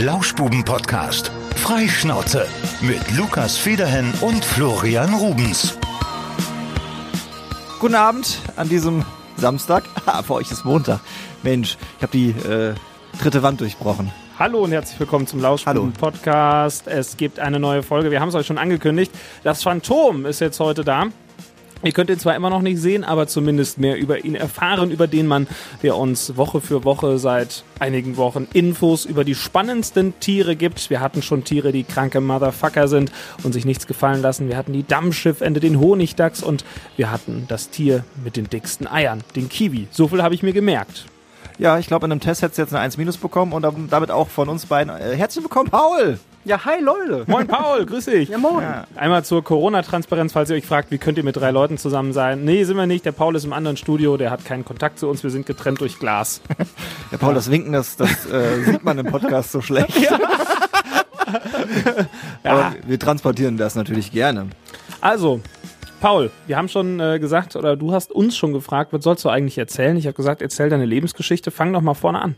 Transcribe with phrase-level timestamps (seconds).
[0.00, 1.32] Lauschbuben-Podcast.
[1.56, 2.46] Freischnauze
[2.80, 5.76] mit Lukas Federhen und Florian Rubens.
[7.80, 9.04] Guten Abend an diesem
[9.36, 9.82] Samstag.
[10.06, 11.00] Ah, für euch ist Montag.
[11.42, 12.74] Mensch, ich habe die äh,
[13.20, 14.12] dritte Wand durchbrochen.
[14.38, 16.86] Hallo und herzlich willkommen zum Lauschbuben Podcast.
[16.86, 18.12] Es gibt eine neue Folge.
[18.12, 19.10] Wir haben es euch schon angekündigt.
[19.42, 21.06] Das Phantom ist jetzt heute da.
[21.84, 25.06] Ihr könnt ihn zwar immer noch nicht sehen, aber zumindest mehr über ihn erfahren, über
[25.06, 25.46] den Mann,
[25.84, 30.90] der uns Woche für Woche seit einigen Wochen Infos über die spannendsten Tiere gibt.
[30.90, 33.12] Wir hatten schon Tiere, die kranke Motherfucker sind
[33.44, 34.48] und sich nichts gefallen lassen.
[34.48, 36.64] Wir hatten die Dammschiffende, den Honigdachs und
[36.96, 39.86] wir hatten das Tier mit den dicksten Eiern, den Kiwi.
[39.92, 41.06] So viel habe ich mir gemerkt.
[41.58, 44.10] Ja, ich glaube, in einem Test hättest du jetzt eine 1 minus bekommen und damit
[44.10, 44.94] auch von uns beiden.
[44.96, 46.18] Äh, herzlich willkommen, Paul!
[46.44, 47.24] Ja, hi Leute.
[47.26, 48.28] Moin Paul, grüß dich.
[48.28, 48.62] Ja, moin.
[48.62, 48.86] Ja.
[48.96, 52.44] Einmal zur Corona-Transparenz, falls ihr euch fragt, wie könnt ihr mit drei Leuten zusammen sein?
[52.44, 53.04] Nee, sind wir nicht.
[53.04, 55.22] Der Paul ist im anderen Studio, der hat keinen Kontakt zu uns.
[55.22, 56.40] Wir sind getrennt durch Glas.
[57.10, 59.94] Ja, Paul, das Winken, das, das äh, sieht man im Podcast so schlecht.
[62.42, 62.52] Ja.
[62.52, 64.46] Aber wir transportieren das natürlich gerne.
[65.02, 65.42] Also,
[66.00, 69.28] Paul, wir haben schon äh, gesagt, oder du hast uns schon gefragt, was sollst du
[69.28, 69.96] eigentlich erzählen?
[69.98, 71.50] Ich habe gesagt, erzähl deine Lebensgeschichte.
[71.50, 72.36] Fang doch mal vorne an.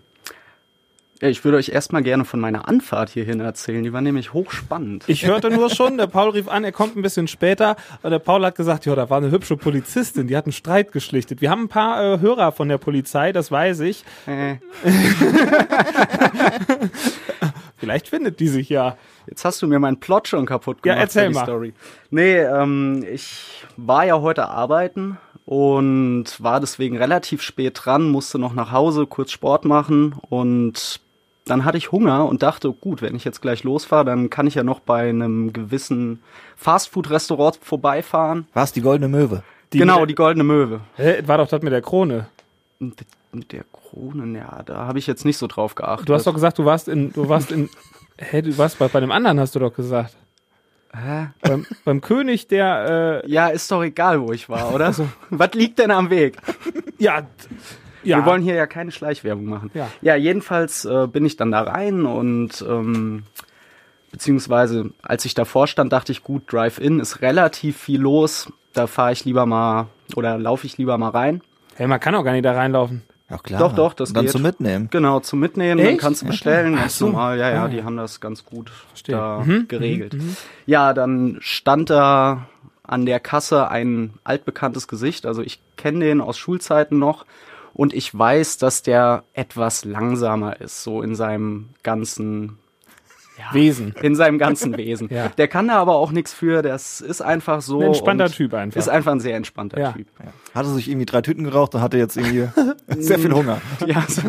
[1.23, 3.83] Ich würde euch erstmal gerne von meiner Anfahrt hierhin erzählen.
[3.83, 5.05] Die war nämlich hochspannend.
[5.07, 7.77] Ich hörte nur schon, der Paul rief an, er kommt ein bisschen später.
[8.03, 10.93] Und der Paul hat gesagt, ja, da war eine hübsche Polizistin, die hat einen Streit
[10.93, 11.43] geschlichtet.
[11.43, 14.03] Wir haben ein paar äh, Hörer von der Polizei, das weiß ich.
[14.27, 14.57] Äh.
[17.77, 18.97] Vielleicht findet die sich ja.
[19.27, 20.97] Jetzt hast du mir meinen Plot schon kaputt gemacht.
[20.97, 21.45] Ja, erzähl mal.
[21.45, 21.75] Story.
[22.11, 28.55] Nee, ähm, ich war ja heute arbeiten und war deswegen relativ spät dran, musste noch
[28.55, 31.01] nach Hause, kurz Sport machen und
[31.45, 34.55] dann hatte ich Hunger und dachte, gut, wenn ich jetzt gleich losfahre, dann kann ich
[34.55, 36.23] ja noch bei einem gewissen
[36.57, 38.47] Fastfood-Restaurant vorbeifahren.
[38.53, 39.43] War es die Goldene Möwe?
[39.73, 40.81] Die genau, die Goldene Möwe.
[40.97, 42.27] Hä, war doch das mit der Krone.
[42.79, 42.95] Mit,
[43.33, 46.09] mit der Krone, ja, da habe ich jetzt nicht so drauf geachtet.
[46.09, 47.69] Du hast doch gesagt, du warst in, du warst in,
[48.19, 50.17] hä, du warst bei, bei dem anderen, hast du doch gesagt.
[50.93, 51.29] Hä?
[51.43, 53.23] Beim, beim König der.
[53.25, 54.87] Äh ja, ist doch egal, wo ich war, oder?
[54.87, 55.09] Also.
[55.31, 56.39] Was liegt denn am Weg?
[56.99, 57.23] ja.
[58.03, 58.19] Ja.
[58.19, 59.71] Wir wollen hier ja keine Schleichwerbung machen.
[59.75, 63.25] Ja, ja jedenfalls äh, bin ich dann da rein und ähm,
[64.11, 68.53] beziehungsweise als ich davor stand, dachte ich, gut, Drive-In ist relativ viel los.
[68.73, 71.41] Da fahre ich lieber mal oder laufe ich lieber mal rein.
[71.77, 73.03] Hey, man kann auch gar nicht da reinlaufen.
[73.29, 73.61] Ja, klar.
[73.61, 74.33] Doch, doch, das Dann geht.
[74.33, 74.89] zum Mitnehmen.
[74.91, 75.79] Genau, zum Mitnehmen.
[75.79, 75.89] Echt?
[75.91, 77.07] Dann kannst du bestellen, Ach ganz so.
[77.07, 77.39] normal.
[77.39, 79.15] Ja, ja, Ah, die haben das ganz gut Verstehe.
[79.15, 80.17] da Mhm, geregelt.
[80.67, 82.47] Ja, dann stand da
[82.83, 85.27] an der Kasse ein altbekanntes Gesicht.
[85.27, 87.25] Also ich kenne den aus Schulzeiten noch.
[87.81, 92.59] Und ich weiß, dass der etwas langsamer ist, so in seinem ganzen
[93.53, 93.95] Wesen.
[94.03, 95.09] in seinem ganzen Wesen.
[95.11, 95.29] Ja.
[95.29, 96.61] Der kann da aber auch nichts für.
[96.61, 97.81] Das ist einfach so.
[97.81, 98.79] Ein entspannter Typ einfach.
[98.79, 99.93] Ist einfach ein sehr entspannter Ja.
[99.93, 100.09] Typ.
[100.55, 102.49] Hatte sich irgendwie drei Tüten geraucht und hatte jetzt irgendwie
[103.03, 103.63] sehr viel Hunger.
[103.87, 104.23] Ja, so.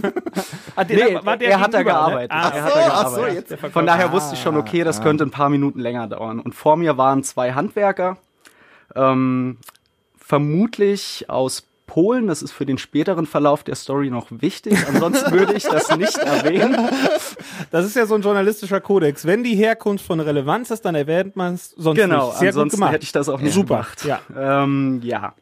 [0.77, 1.83] Ah, der- Nee, war der er hat da ne?
[1.83, 2.31] gearbeitet.
[2.31, 3.47] Ah, er hat so, da ach so, gearbeitet.
[3.49, 3.73] Verkäufer.
[3.73, 5.03] Von daher wusste ich schon, okay, das Ah.
[5.03, 6.39] könnte ein paar Minuten länger dauern.
[6.39, 8.15] Und vor mir waren zwei Handwerker,
[8.95, 9.57] ähm,
[10.17, 12.27] vermutlich aus Polen.
[12.27, 14.77] Das ist für den späteren Verlauf der Story noch wichtig.
[14.87, 16.77] Ansonsten würde ich das nicht erwähnen.
[17.69, 19.25] Das ist ja so ein journalistischer Kodex.
[19.25, 22.39] Wenn die Herkunft von Relevanz ist, dann erwähnt man es sonst Genau, nicht.
[22.39, 23.75] Gut ansonsten hätte ich das auch nicht Super.
[23.75, 24.05] gemacht.
[24.05, 24.21] Ja.
[24.63, 25.33] Ähm, ja.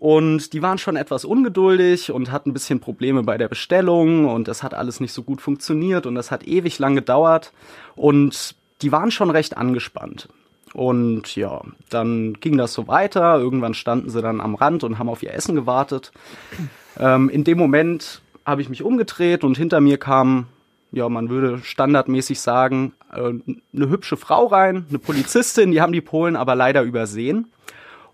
[0.00, 4.48] Und die waren schon etwas ungeduldig und hatten ein bisschen Probleme bei der Bestellung und
[4.48, 7.52] das hat alles nicht so gut funktioniert und das hat ewig lang gedauert
[7.94, 10.28] und die waren schon recht angespannt.
[10.74, 13.38] Und ja, dann ging das so weiter.
[13.38, 16.12] Irgendwann standen sie dann am Rand und haben auf ihr Essen gewartet.
[16.98, 20.46] Ähm, in dem Moment habe ich mich umgedreht und hinter mir kam,
[20.90, 23.32] ja, man würde standardmäßig sagen, äh,
[23.74, 27.52] eine hübsche Frau rein, eine Polizistin, die haben die Polen aber leider übersehen.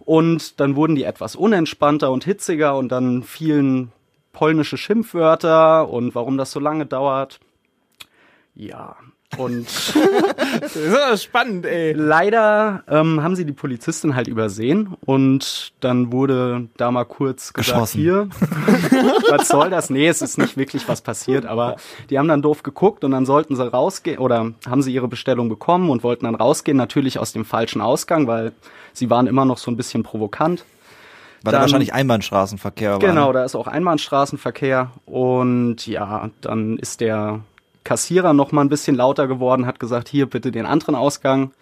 [0.01, 3.91] Und dann wurden die etwas unentspannter und hitziger und dann fielen
[4.33, 7.41] polnische Schimpfwörter und warum das so lange dauert.
[8.55, 8.97] Ja,
[9.39, 9.67] und
[10.63, 11.93] Das ist spannend, ey.
[11.93, 17.73] leider ähm, haben sie die Polizistin halt übersehen und dann wurde da mal kurz gesagt,
[17.75, 18.01] Geschossen.
[18.01, 18.29] hier,
[19.31, 19.91] was soll das?
[19.91, 21.77] Nee, es ist nicht wirklich was passiert, aber
[22.11, 25.49] die haben dann doof geguckt und dann sollten sie rausgehen oder haben sie ihre Bestellung
[25.49, 28.53] bekommen und wollten dann rausgehen, natürlich aus dem falschen Ausgang, weil
[28.93, 30.65] sie waren immer noch so ein bisschen provokant.
[31.43, 32.99] Weil da Dann- wahrscheinlich Einbahnstraßenverkehr war.
[33.01, 37.41] Genau, da ist auch Einbahnstraßenverkehr und ja, dann ist der
[37.85, 41.53] Kassierer noch mal ein bisschen lauter geworden, hat gesagt, hier bitte den anderen Ausgang.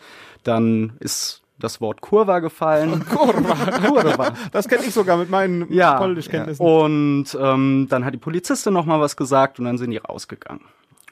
[0.45, 3.05] Dann ist das Wort Kurva gefallen.
[3.11, 3.55] Kurva.
[3.87, 4.33] Kurva.
[4.53, 6.65] Das kenne ich sogar mit meinen Ja, Polnischkenntnissen.
[6.65, 10.65] Und ähm, dann hat die Polizistin noch mal was gesagt und dann sind die rausgegangen.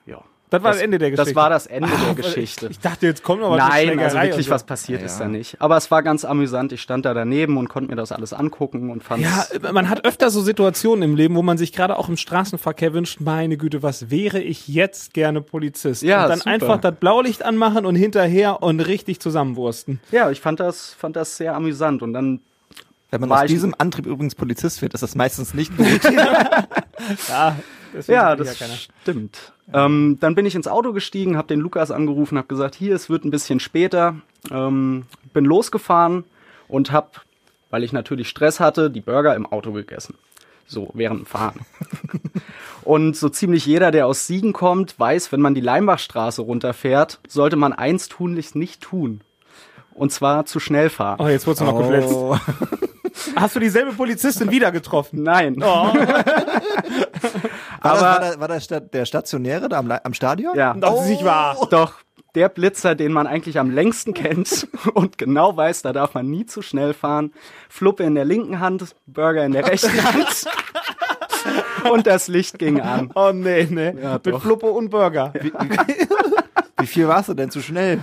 [0.07, 0.23] Ja.
[0.51, 1.31] Das war das, Ende der Geschichte.
[1.31, 2.67] Das war das Ende der Geschichte.
[2.67, 3.59] Ich, ich, dachte, jetzt kommt noch was.
[3.59, 4.53] Nein, also wirklich so.
[4.53, 5.61] was passiert ja, ist da nicht.
[5.61, 6.73] Aber es war ganz amüsant.
[6.73, 10.05] Ich stand da daneben und konnte mir das alles angucken und fand Ja, man hat
[10.05, 13.83] öfter so Situationen im Leben, wo man sich gerade auch im Straßenverkehr wünscht, meine Güte,
[13.83, 16.03] was wäre ich jetzt gerne Polizist?
[16.03, 16.51] Ja, und dann super.
[16.51, 20.01] einfach das Blaulicht anmachen und hinterher und richtig zusammenwursten.
[20.11, 22.41] Ja, ich fand das, fand das sehr amüsant und dann
[23.11, 25.87] wenn man aus diesem Antrieb übrigens Polizist wird, ist das meistens nicht gut.
[27.29, 27.57] Ja,
[27.95, 28.75] deswegen Ja, das keiner.
[29.03, 29.53] stimmt.
[29.73, 33.09] Ähm, dann bin ich ins Auto gestiegen, habe den Lukas angerufen, habe gesagt, hier, es
[33.09, 34.17] wird ein bisschen später.
[34.51, 36.25] Ähm, bin losgefahren
[36.69, 37.11] und habe,
[37.71, 40.15] weil ich natürlich Stress hatte, die Burger im Auto gegessen.
[40.67, 41.61] So, während dem Fahren.
[42.83, 47.57] und so ziemlich jeder, der aus Siegen kommt, weiß, wenn man die Leimbachstraße runterfährt, sollte
[47.57, 49.21] man eins tunlichst nicht tun.
[49.93, 51.19] Und zwar zu schnell fahren.
[51.21, 52.39] Oh, jetzt wurdest du noch oh.
[53.37, 55.23] Hast du dieselbe Polizistin wieder getroffen?
[55.23, 55.61] Nein.
[55.63, 55.93] Oh,
[57.83, 60.55] War, das, Aber- war, das, war das Sta- der Stationäre da am, am Stadion?
[60.57, 60.75] Ja.
[60.75, 61.57] das ist nicht wahr.
[61.71, 61.95] Doch,
[62.35, 66.47] der Blitzer, den man eigentlich am längsten kennt und genau weiß, da darf man nie
[66.47, 67.33] zu schnell fahren.
[67.69, 70.47] Fluppe in der linken Hand, Burger in der rechten Hand.
[71.91, 73.11] und das Licht ging an.
[73.15, 73.95] Oh nee, nee.
[74.01, 74.43] Ja, Mit doch.
[74.43, 75.33] Fluppe und Burger.
[76.79, 78.03] Wie viel warst du denn zu schnell?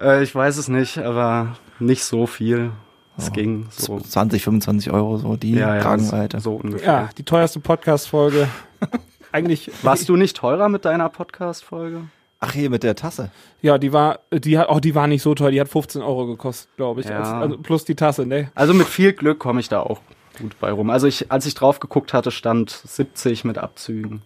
[0.00, 2.70] Äh, ich weiß es nicht, aber nicht so viel.
[3.18, 3.98] Es ging so.
[4.00, 6.40] 20, 25 Euro, so die Ja, ja, Kragenweite.
[6.40, 6.86] so ungefähr.
[6.92, 8.48] Ja, die teuerste Podcast-Folge.
[9.32, 9.70] Eigentlich.
[9.82, 12.02] Warst du nicht teurer mit deiner Podcast-Folge?
[12.40, 13.30] Ach, hier mit der Tasse.
[13.60, 15.50] Ja, die war, die hat, oh, die war nicht so teuer.
[15.50, 17.08] Die hat 15 Euro gekostet, glaube ich.
[17.08, 17.18] Ja.
[17.18, 18.50] Als, also plus die Tasse, ne?
[18.54, 20.00] Also mit viel Glück komme ich da auch
[20.38, 20.88] gut bei rum.
[20.88, 24.22] Also ich, als ich drauf geguckt hatte, stand 70 mit Abzügen.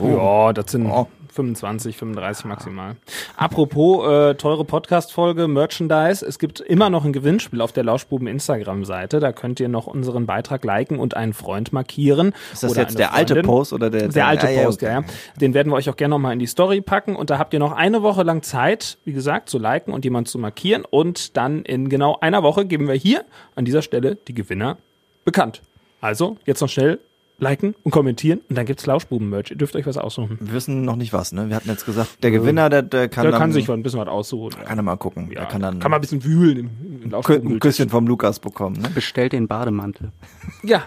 [0.00, 1.06] Ja, das sind Oh.
[1.32, 2.96] 25, 35 maximal.
[3.36, 6.24] Apropos äh, teure Podcast-Folge, Merchandise.
[6.24, 9.18] Es gibt immer noch ein Gewinnspiel auf der Lauschbuben Instagram-Seite.
[9.18, 12.34] Da könnt ihr noch unseren Beitrag liken und einen Freund markieren.
[12.52, 13.46] Ist das Oder jetzt der alte Freundin.
[13.50, 14.92] Post oder der Der alte Ah, ja, Post, okay.
[14.92, 15.06] ja, ja.
[15.40, 17.16] Den werden wir euch auch gerne nochmal in die Story packen.
[17.16, 20.28] Und da habt ihr noch eine Woche lang Zeit, wie gesagt, zu liken und jemand
[20.28, 20.84] zu markieren.
[20.88, 23.24] Und dann in genau einer Woche geben wir hier
[23.54, 24.76] an dieser Stelle die Gewinner
[25.24, 25.62] bekannt.
[26.00, 26.98] Also, jetzt noch schnell
[27.42, 29.50] liken und kommentieren und dann gibt's Lauschbuben-Merch.
[29.50, 30.38] Ihr dürft euch was aussuchen.
[30.40, 31.48] Wir wissen noch nicht was, ne?
[31.48, 34.00] Wir hatten jetzt gesagt, der Gewinner, der, der kann Der dann, kann sich ein bisschen
[34.00, 34.54] was aussuchen.
[34.64, 35.28] kann er mal gucken.
[35.30, 36.70] Ja, der kann dann kann man ein bisschen wühlen im,
[37.02, 37.60] im ein Lauschbuben.
[37.60, 38.88] Küsschen vom Lukas bekommen, ne?
[38.94, 40.12] Bestellt den Bademantel.
[40.64, 40.84] Ja,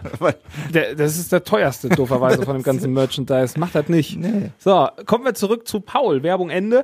[0.73, 3.59] der, das ist der teuerste, dooferweise, von dem ganzen Merchandise.
[3.59, 4.17] Macht das nicht.
[4.17, 4.51] Nee.
[4.57, 6.23] So, kommen wir zurück zu Paul.
[6.23, 6.83] Werbung Ende.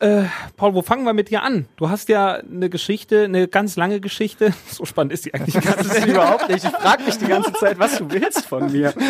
[0.00, 0.24] Äh,
[0.56, 1.66] Paul, wo fangen wir mit dir an?
[1.76, 4.52] Du hast ja eine Geschichte, eine ganz lange Geschichte.
[4.70, 6.62] So spannend ist die eigentlich gar Das ist überhaupt nicht.
[6.64, 8.92] Ich frage mich die ganze Zeit, was du willst von mir.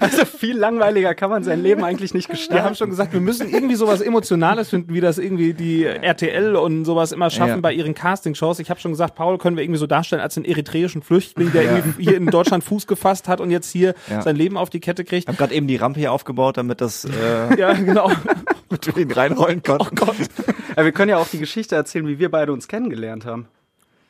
[0.00, 2.54] Also viel langweiliger kann man sein Leben eigentlich nicht gestalten.
[2.54, 6.56] Wir haben schon gesagt, wir müssen irgendwie sowas Emotionales finden, wie das irgendwie die RTL
[6.56, 7.60] und sowas immer schaffen Ja.
[7.60, 8.58] bei ihren Castingshows.
[8.60, 11.62] Ich habe schon gesagt, Paul können wir irgendwie so darstellen als einen eritreischen Flüchtling, der
[11.64, 14.22] irgendwie hier in Deutschland Fuß gefasst hat und jetzt hier Ja.
[14.22, 15.24] sein Leben auf die Kette kriegt.
[15.24, 18.10] Ich habe gerade eben die Rampe hier aufgebaut, damit das äh, Ja, genau.
[18.70, 19.86] mit ihn reinrollen konnten.
[19.86, 20.16] Oh Gott.
[20.76, 23.46] Ja, wir können ja auch die Geschichte erzählen, wie wir beide uns kennengelernt haben.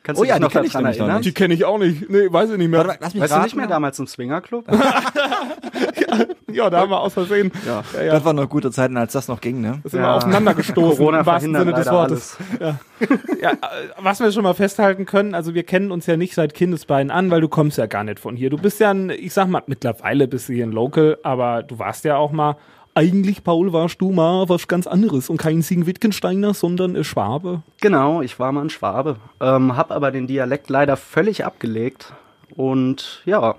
[0.01, 1.21] Kannst Oh du ja, dich noch die kenn ich daran noch erinnern?
[1.21, 2.09] Die kenne ich auch nicht.
[2.09, 2.87] Nee, weiß ich nicht mehr.
[2.87, 3.43] Warte Weißt du raten.
[3.43, 4.65] nicht mehr damals im Swingerclub?
[6.51, 7.51] Ja, da haben wir aus Versehen.
[7.65, 8.11] Ja, Ja, ja.
[8.13, 9.81] das waren noch gute Zeiten, als das noch ging, ne?
[9.83, 10.05] sind Ja.
[10.07, 10.97] wir aufeinander gestoßen.
[10.97, 12.37] Corona im wahrsten Sinne des Wortes.
[12.61, 12.79] Ja,
[13.51, 13.55] äh,
[13.99, 17.29] was wir schon mal festhalten können, also wir kennen uns ja nicht seit Kindesbeinen an,
[17.29, 18.49] weil du kommst ja gar nicht von hier.
[18.49, 21.77] Du bist ja ein, ich sag mal, mittlerweile bist du hier ein Local, aber du
[21.77, 22.55] warst ja auch mal,
[22.95, 27.61] eigentlich, Paul, warst du mal was ganz anderes und kein Siegen-Wittgensteiner, sondern ein Schwabe.
[27.81, 29.17] Genau, ich war mal ein Schwabe.
[29.41, 32.13] Ähm, hab aber den Dialekt leider völlig abgelegt.
[32.55, 33.55] Und ja,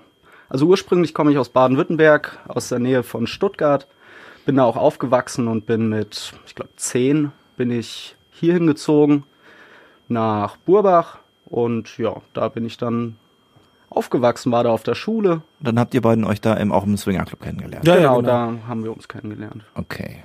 [0.49, 3.87] also ursprünglich komme ich aus Baden-Württemberg, aus der Nähe von Stuttgart.
[4.45, 9.23] Bin da auch aufgewachsen und bin mit, ich glaube, zehn bin ich hier hingezogen
[10.07, 11.19] nach Burbach.
[11.45, 13.17] Und ja, da bin ich dann
[13.97, 15.33] aufgewachsen, war da auf der Schule.
[15.33, 17.85] Und dann habt ihr beiden euch da im, auch im Swingerclub kennengelernt.
[17.85, 18.27] Ja, genau, ja, genau.
[18.27, 20.17] da haben wir uns kennengelernt Okay.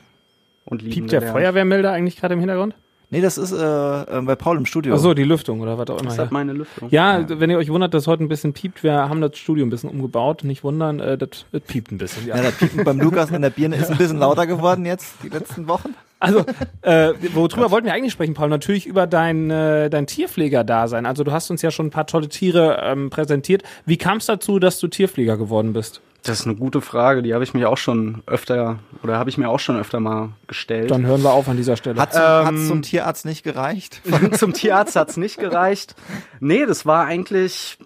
[0.65, 1.37] und lieben Piept der gelernt.
[1.39, 2.75] Feuerwehrmelder eigentlich gerade im Hintergrund?
[3.11, 4.95] Nee, das ist äh, äh, bei Paul im Studio.
[4.95, 6.09] Ach so, die Lüftung oder was auch immer.
[6.09, 6.23] Das Ja.
[6.25, 6.89] hat meine Lüftung.
[6.91, 9.71] Ja, wenn ihr euch wundert, dass heute ein bisschen piept, wir haben das Studio ein
[9.71, 10.45] bisschen umgebaut.
[10.45, 12.27] Nicht wundern, äh, das, das piept ein bisschen.
[12.27, 12.37] Ja.
[12.37, 15.29] Ja, das Piepen beim Lukas in der Birne ist ein bisschen lauter geworden jetzt, die
[15.29, 15.95] letzten Wochen.
[16.23, 16.45] Also,
[16.83, 18.49] äh, worüber wollten wir eigentlich sprechen, Paul?
[18.49, 21.05] Natürlich über dein, äh, dein Tierpfleger-Dasein.
[21.05, 23.63] Also, du hast uns ja schon ein paar tolle Tiere ähm, präsentiert.
[23.87, 26.01] Wie kam es dazu, dass du Tierpfleger geworden bist?
[26.23, 29.39] Das ist eine gute Frage, die habe ich mich auch schon öfter oder habe ich
[29.39, 30.93] mir auch schon öfter mal gestellt.
[30.93, 32.01] Dann hören wir auf an dieser Stelle.
[32.01, 34.01] Hat zum, Ähm, hat's zum Tierarzt nicht gereicht?
[34.39, 35.97] Zum Tierarzt hat's nicht gereicht.
[36.39, 37.77] Nee, das war eigentlich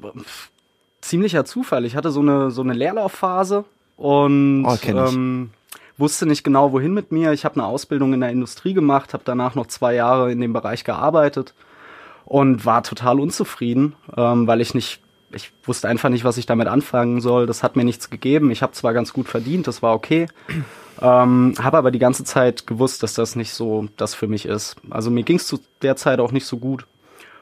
[1.01, 1.87] ziemlicher Zufall.
[1.87, 3.65] Ich hatte so eine so eine Leerlaufphase
[3.97, 5.51] und Oh, ähm,
[5.99, 7.33] wusste nicht genau wohin mit mir.
[7.33, 10.53] Ich habe eine Ausbildung in der Industrie gemacht, habe danach noch zwei Jahre in dem
[10.53, 11.55] Bereich gearbeitet
[12.25, 15.01] und war total unzufrieden, ähm, weil ich nicht
[15.33, 17.47] ich wusste einfach nicht, was ich damit anfangen soll.
[17.47, 18.51] Das hat mir nichts gegeben.
[18.51, 20.29] Ich habe zwar ganz gut verdient, das war okay.
[21.01, 24.77] Ähm, habe aber die ganze Zeit gewusst, dass das nicht so das für mich ist.
[24.89, 26.87] Also mir ging es zu der Zeit auch nicht so gut.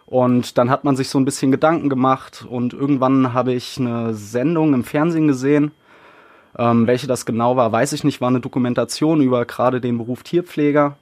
[0.07, 4.13] Und dann hat man sich so ein bisschen Gedanken gemacht und irgendwann habe ich eine
[4.15, 5.71] Sendung im Fernsehen gesehen.
[6.59, 10.23] Ähm, welche das genau war, weiß ich nicht, war eine Dokumentation über gerade den Beruf
[10.23, 10.97] Tierpfleger.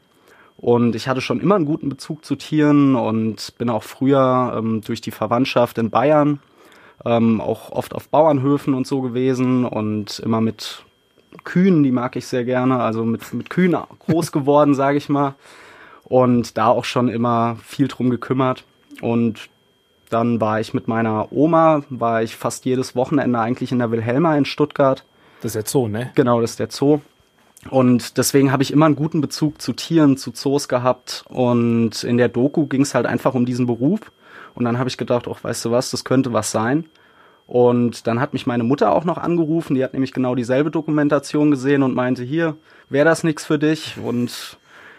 [0.56, 4.80] Und ich hatte schon immer einen guten Bezug zu Tieren und bin auch früher ähm,
[4.82, 6.40] durch die Verwandtschaft in Bayern
[7.04, 10.85] ähm, auch oft auf Bauernhöfen und so gewesen und immer mit
[11.44, 15.35] Kühen, die mag ich sehr gerne, also mit, mit Kühen groß geworden, sage ich mal.
[16.04, 18.64] Und da auch schon immer viel drum gekümmert.
[19.00, 19.49] Und
[20.11, 24.37] dann war ich mit meiner Oma, war ich fast jedes Wochenende eigentlich in der Wilhelma
[24.37, 25.04] in Stuttgart.
[25.42, 26.12] Das ist der Zoo, ne?
[26.14, 27.00] Genau, das ist der Zoo.
[27.68, 31.25] Und deswegen habe ich immer einen guten Bezug zu Tieren, zu Zoos gehabt.
[31.28, 34.00] Und in der Doku ging es halt einfach um diesen Beruf.
[34.54, 36.87] Und dann habe ich gedacht, ach, weißt du was, das könnte was sein.
[37.49, 41.50] Und dann hat mich meine Mutter auch noch angerufen, die hat nämlich genau dieselbe Dokumentation
[41.50, 42.56] gesehen und meinte, hier,
[42.88, 43.99] wäre das nichts für dich?
[43.99, 44.58] Und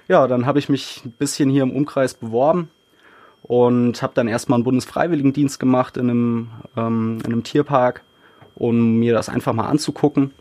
[0.09, 2.69] ja, dann habe ich mich ein bisschen hier im Umkreis beworben
[3.43, 8.03] und habe dann erstmal einen Bundesfreiwilligendienst gemacht in einem, ähm, in einem Tierpark,
[8.55, 10.31] um mir das einfach mal anzugucken.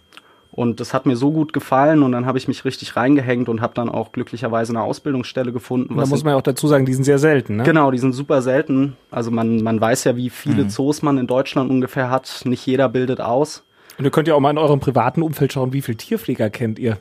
[0.50, 3.62] Und das hat mir so gut gefallen und dann habe ich mich richtig reingehängt und
[3.62, 5.96] habe dann auch glücklicherweise eine Ausbildungsstelle gefunden.
[5.96, 7.62] da muss man ja auch dazu sagen, die sind sehr selten, ne?
[7.62, 8.94] Genau, die sind super selten.
[9.10, 10.68] Also man, man weiß ja, wie viele mhm.
[10.68, 12.42] Zoos man in Deutschland ungefähr hat.
[12.44, 13.64] Nicht jeder bildet aus.
[13.96, 16.78] Und ihr könnt ja auch mal in eurem privaten Umfeld schauen, wie viele Tierpfleger kennt
[16.78, 16.98] ihr?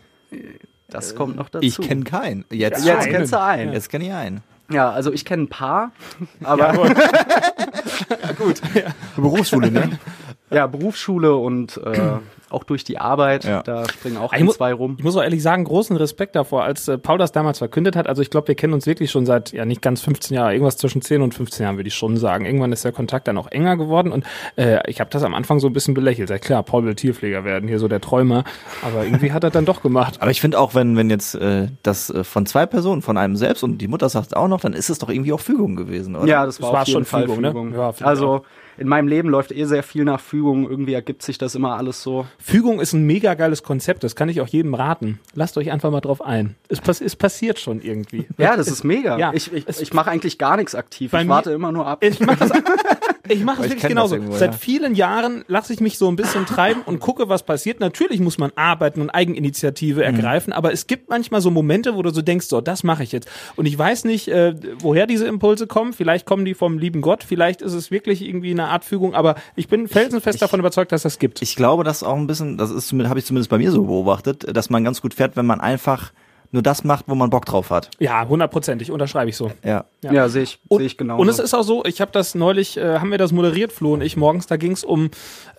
[0.88, 1.66] Das kommt noch dazu.
[1.66, 2.46] Ich kenne keinen.
[2.52, 3.74] Jetzt, ja, jetzt kennst du einen.
[3.74, 4.44] Jetzt kenne ich einen.
[4.72, 5.92] Ja, also ich kenne ein paar,
[6.44, 8.62] aber ja, gut.
[8.74, 8.84] Ja.
[9.16, 10.00] Berufsschule, ne?
[10.52, 12.00] Ja, Berufsschule und äh,
[12.50, 13.46] auch durch die Arbeit.
[13.46, 13.64] Ja.
[13.64, 14.96] Da springen auch ein, zwei rum.
[14.98, 18.08] Ich muss auch ehrlich sagen, großen Respekt davor, als äh, Paul das damals verkündet hat.
[18.08, 20.78] Also ich glaube, wir kennen uns wirklich schon seit, ja nicht ganz 15 Jahren, irgendwas
[20.78, 22.46] zwischen 10 und 15 Jahren würde ich schon sagen.
[22.46, 24.26] Irgendwann ist der Kontakt dann auch enger geworden und
[24.58, 26.30] äh, ich habe das am Anfang so ein bisschen belächelt.
[26.30, 28.44] Ja klar, Paul will Tierpfleger werden, hier so der Träumer.
[28.82, 30.18] Aber irgendwie hat er dann doch gemacht.
[30.20, 33.36] Aber ich finde auch, wenn, wenn jetzt äh, das äh, von zwei Personen, von einem
[33.38, 36.16] selbst und die Mutter sagt auch noch, dann ist es doch irgendwie auch Fügung gewesen,
[36.16, 36.28] oder?
[36.28, 37.42] Ja, das war, das war schon Fall Fügung.
[37.42, 37.48] Ne?
[37.50, 37.70] Fügung.
[37.72, 37.78] Ne?
[37.78, 38.44] Ja, also
[38.78, 40.70] in meinem Leben läuft eh sehr viel nach Fügung.
[40.70, 42.26] Irgendwie ergibt sich das immer alles so.
[42.40, 44.04] Fügung ist ein mega geiles Konzept.
[44.04, 45.20] Das kann ich auch jedem raten.
[45.34, 46.56] Lasst euch einfach mal drauf ein.
[46.70, 48.28] Es, pass es passiert schon irgendwie.
[48.38, 49.18] Ja, das ist mega.
[49.18, 51.14] Ja, ich ich, ich mache eigentlich gar nichts aktiv.
[51.14, 52.04] Ich warte immer nur ab.
[52.04, 52.52] Ich mache das,
[53.28, 54.16] ich mach das wirklich genauso.
[54.16, 54.58] Irgendwo, Seit ja.
[54.58, 57.80] vielen Jahren lasse ich mich so ein bisschen treiben und gucke, was passiert.
[57.80, 60.06] Natürlich muss man arbeiten und Eigeninitiative mhm.
[60.06, 63.12] ergreifen, aber es gibt manchmal so Momente, wo du so denkst, so, das mache ich
[63.12, 63.30] jetzt.
[63.56, 65.94] Und ich weiß nicht, äh, woher diese Impulse kommen.
[65.94, 67.24] Vielleicht kommen die vom lieben Gott.
[67.24, 70.92] Vielleicht ist es wirklich irgendwie eine Art Fügung, aber ich bin felsenfest ich, davon überzeugt,
[70.92, 71.42] dass das gibt.
[71.42, 74.56] Ich glaube, das auch ein bisschen, das ist habe ich zumindest bei mir so beobachtet,
[74.56, 76.12] dass man ganz gut fährt, wenn man einfach
[76.52, 77.90] nur das macht, wo man Bock drauf hat.
[78.00, 79.52] Ja, hundertprozentig, unterschreibe ich so.
[79.64, 81.18] Ja, ja, ja sehe ich, seh ich genau.
[81.18, 83.94] Und es ist auch so, ich habe das neulich, äh, haben wir das moderiert, Flo
[83.94, 85.10] und ich, morgens, da ging es um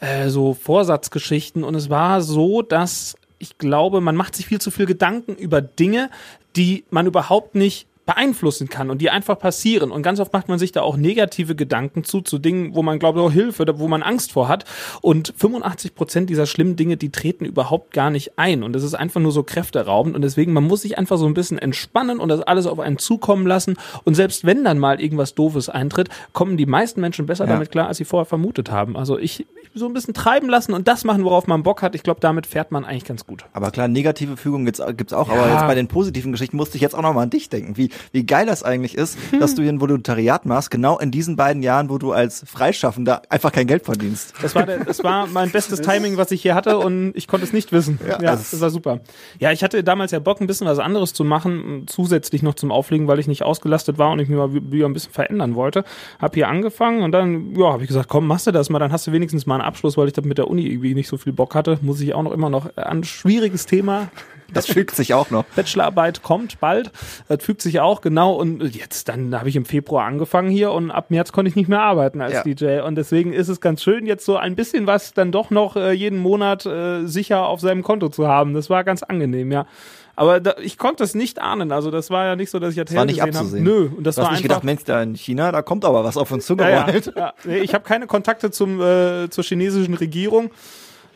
[0.00, 4.71] äh, so Vorsatzgeschichten und es war so, dass ich glaube, man macht sich viel zu
[4.71, 6.11] viel Gedanken über Dinge,
[6.54, 9.92] die man überhaupt nicht beeinflussen kann und die einfach passieren.
[9.92, 12.99] Und ganz oft macht man sich da auch negative Gedanken zu, zu Dingen, wo man
[12.99, 14.64] glaubt, oh Hilfe, wo man Angst vor hat.
[15.00, 18.64] Und 85 Prozent dieser schlimmen Dinge, die treten überhaupt gar nicht ein.
[18.64, 20.16] Und das ist einfach nur so kräfteraubend.
[20.16, 22.99] Und deswegen, man muss sich einfach so ein bisschen entspannen und das alles auf einen
[22.99, 23.76] zukommen lassen.
[24.04, 27.52] Und selbst wenn dann mal irgendwas Doofes eintritt, kommen die meisten Menschen besser ja.
[27.52, 28.97] damit klar, als sie vorher vermutet haben.
[28.97, 31.94] Also ich, ich so ein bisschen treiben lassen und das machen, worauf man Bock hat.
[31.94, 33.44] Ich glaube, damit fährt man eigentlich ganz gut.
[33.52, 35.28] Aber klar, negative Fügung gibt's, gibt's auch.
[35.28, 35.35] Ja.
[35.35, 37.76] Aber jetzt bei den positiven Geschichten musste ich jetzt auch nochmal an dich denken.
[37.76, 39.40] Wie, wie geil das eigentlich ist, hm.
[39.40, 43.22] dass du hier ein Volontariat machst, genau in diesen beiden Jahren, wo du als Freischaffender
[43.28, 44.34] einfach kein Geld verdienst.
[44.42, 47.46] Das war, der, das war mein bestes Timing, was ich hier hatte und ich konnte
[47.46, 47.99] es nicht wissen.
[48.06, 49.00] Ja, ja das war super.
[49.38, 52.70] Ja, ich hatte damals ja Bock, ein bisschen was anderes zu machen, zusätzlich noch zum
[52.70, 55.84] Auflegen, weil ich nicht ausgelastet war und ich mich mal wieder ein bisschen verändern wollte.
[56.18, 58.92] Hab hier angefangen und dann, ja, habe ich gesagt, komm, machst du das mal, dann
[58.92, 61.16] hast du wenigstens mal einen Abschluss, weil ich da mit der Uni irgendwie nicht so
[61.16, 61.78] viel Bock hatte.
[61.82, 64.11] Muss ich auch noch immer noch ein schwieriges Thema
[64.52, 65.44] das fügt sich auch noch.
[65.56, 66.90] Bachelorarbeit kommt bald.
[67.28, 68.35] Das fügt sich auch, genau.
[68.35, 71.68] Und jetzt, dann habe ich im Februar angefangen hier und ab März konnte ich nicht
[71.68, 72.42] mehr arbeiten als ja.
[72.42, 72.80] DJ.
[72.80, 75.92] Und deswegen ist es ganz schön, jetzt so ein bisschen was dann doch noch äh,
[75.92, 78.54] jeden Monat äh, sicher auf seinem Konto zu haben.
[78.54, 79.66] Das war ganz angenehm, ja.
[80.14, 81.73] Aber da, ich konnte es nicht ahnen.
[81.73, 83.64] Also das war ja nicht so, dass ich das war nicht abzusehen.
[83.64, 83.90] Nö.
[83.97, 86.16] Und das du war hast nicht gedacht, Mensch, da in China, da kommt aber was
[86.16, 87.06] auf uns zugerollt.
[87.16, 87.62] Ja, ja, ja.
[87.62, 90.50] Ich habe keine Kontakte zum, äh, zur chinesischen Regierung.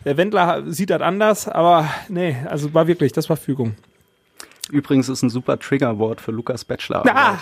[0.06, 3.74] Der Wendler sieht das anders, aber nee, also war wirklich, das war Fügung.
[4.70, 7.04] Übrigens ist ein super Triggerwort für Lukas Bachelor.
[7.06, 7.38] Ah!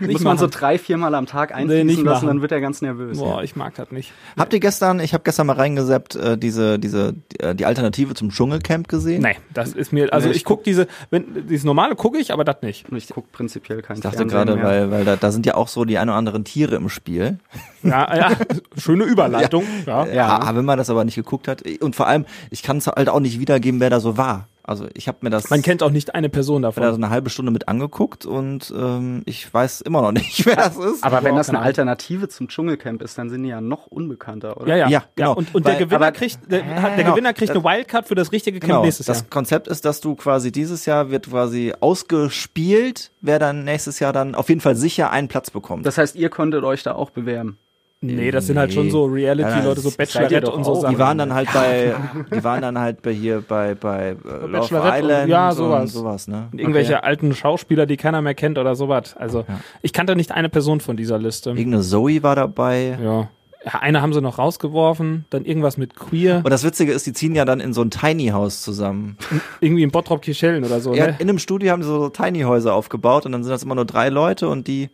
[0.00, 2.28] Muss man so drei, viermal am Tag einfließen Nee, nicht lassen, machen.
[2.28, 3.18] dann wird er ganz nervös.
[3.18, 4.12] Boah, ich mag das nicht.
[4.38, 8.14] Habt ihr gestern, ich habe gestern mal reingesappt, äh, diese, diese, die, äh, die Alternative
[8.14, 9.22] zum Dschungelcamp gesehen?
[9.22, 12.32] Nee, das ist mir, also Nee, ich ich guck diese, wenn, dieses normale gucke ich,
[12.32, 12.86] aber das nicht.
[12.92, 15.84] Ich gucke prinzipiell kein Ich dachte gerade, weil, weil da, da sind ja auch so
[15.84, 17.38] die ein oder anderen Tiere im Spiel.
[17.82, 18.32] Ja, ja,
[18.76, 19.64] schöne Überleitung.
[19.86, 20.06] Ja.
[20.06, 20.40] Ja.
[20.40, 21.62] Ah, wenn man das aber nicht geguckt hat.
[21.80, 24.48] Und vor allem, ich kann es halt auch nicht wiedergeben, wer da so war.
[24.66, 27.04] Also ich habe mir das Man kennt auch nicht eine Person mir da so davon.
[27.04, 31.04] eine halbe Stunde mit angeguckt und ähm, ich weiß immer noch nicht, wer das ist.
[31.04, 31.60] Aber wenn das eine.
[31.60, 34.68] Alternative zum Dschungelcamp ist, dann sind die ja noch unbekannter, oder?
[34.68, 35.34] Ja, ja, Ja, genau.
[35.34, 37.10] Und, und der Weil- Gewinner aber- kriegt, der, hat- der Genau.
[37.12, 39.30] Gewinner kriegt eine Wildcard für das richtige Camp Genau, nächstes das Jahr.
[39.30, 44.34] Konzept ist, dass du quasi dieses Jahr wird quasi ausgespielt, wer dann nächstes Jahr dann
[44.34, 45.86] auf jeden Fall sicher einen Platz bekommt.
[45.86, 47.58] Das heißt, ihr könntet euch da auch bewerben.
[48.02, 50.74] Nee, das sind halt schon so Reality-Leute, so Bachelorette und so.
[50.76, 50.94] Sachen.
[50.94, 51.94] die waren dann halt bei,
[52.34, 55.56] die waren dann halt bei hier bei bei äh, Love Bachelorette und- Island ja, und
[55.56, 55.92] sowas.
[55.92, 56.48] sowas ne?
[56.52, 59.16] Irgendwelche alten Schauspieler, die keiner mehr kennt oder sowas.
[59.16, 59.44] Also
[59.80, 61.50] ich kannte nicht eine Person von dieser Liste.
[61.50, 62.98] Irgendeine Zoe war dabei.
[63.02, 63.20] Ja.
[63.64, 63.80] ja.
[63.80, 67.34] Eine haben sie noch rausgeworfen, dann irgendwas mit Queer, Und das Witzige ist, die ziehen
[67.34, 69.16] ja dann in so ein Tiny House zusammen.
[69.60, 70.94] irgendwie in Bottrop Kirchhellen oder so.
[70.94, 71.16] Ja, ne?
[71.18, 73.86] in einem Studio haben sie so Tiny Häuser aufgebaut und dann sind das immer nur
[73.86, 74.90] drei Leute und die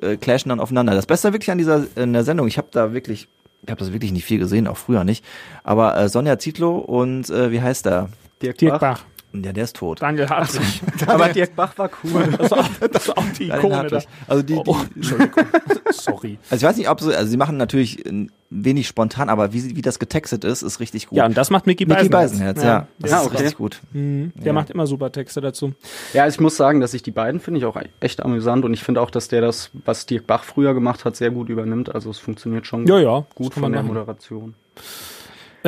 [0.00, 0.94] äh, clashen dann aufeinander.
[0.94, 3.28] Das Beste wirklich an dieser in der Sendung, ich habe da wirklich,
[3.62, 5.24] ich habe das wirklich nicht viel gesehen, auch früher nicht.
[5.64, 8.08] Aber äh, Sonja Zietlow und äh, wie heißt der?
[8.42, 9.04] Dirk, Dirk Bach,
[9.44, 10.02] Ja, der ist tot.
[10.02, 10.82] Daniel Hartwig.
[11.06, 12.28] Aber Dirk Bach war cool.
[12.38, 13.96] Das war, das war auch die Daniel Ikone da.
[13.96, 14.08] Hartwig.
[14.26, 15.44] Also die, die Oh, Entschuldigung.
[15.90, 16.38] Sorry.
[16.50, 18.02] also ich weiß nicht, ob sie, also sie machen natürlich
[18.50, 21.16] wenig spontan, aber wie, wie das getextet ist, ist richtig gut.
[21.18, 22.56] Ja, und das macht Mickey Mickey Beisenherz.
[22.60, 22.86] Beisenherz, ja.
[22.98, 23.36] Das Ja, ist okay.
[23.38, 23.80] richtig gut.
[23.92, 24.32] Mhm.
[24.36, 24.52] Der Ja.
[24.54, 25.72] macht immer super Texte dazu.
[26.14, 28.82] Ja, ich muss sagen, dass ich die beiden finde ich auch echt amüsant und ich
[28.82, 31.94] finde auch, dass der das, was Dirk Bach früher gemacht hat, sehr gut übernimmt.
[31.94, 33.26] Also es funktioniert schon Ja, ja.
[33.34, 33.94] gut von der machen.
[33.94, 34.54] Moderation.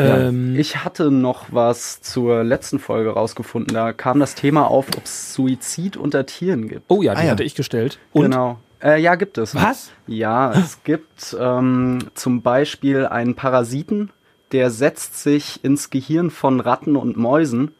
[0.01, 3.75] Ähm, Ich hatte noch was zur letzten Folge rausgefunden.
[3.75, 6.83] Da kam das Thema auf, ob es Suizid unter Tieren gibt.
[6.89, 7.31] oh ja, die Ah, ja.
[7.33, 7.99] hatte ich gestellt.
[8.13, 8.23] Und?
[8.31, 8.59] Genau.
[8.83, 9.55] Äh, ja, gibt es.
[9.55, 9.91] Was?
[10.07, 14.11] Ja, es gibt ähm, zum Beispiel einen Parasiten,
[14.53, 17.73] der setzt sich ins Gehirn von Ratten und Mäusen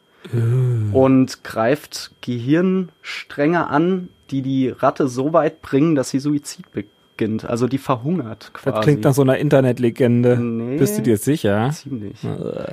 [0.93, 6.71] und greift Gehirnstränge an, die die Ratte so weit bringen, dass sie Suizid
[7.17, 7.45] beginnt.
[7.45, 8.75] Also die verhungert quasi.
[8.75, 10.37] Das klingt nach so einer Internetlegende.
[10.37, 10.77] Nee.
[10.77, 11.69] Bist du dir sicher?
[11.71, 12.17] Ziemlich.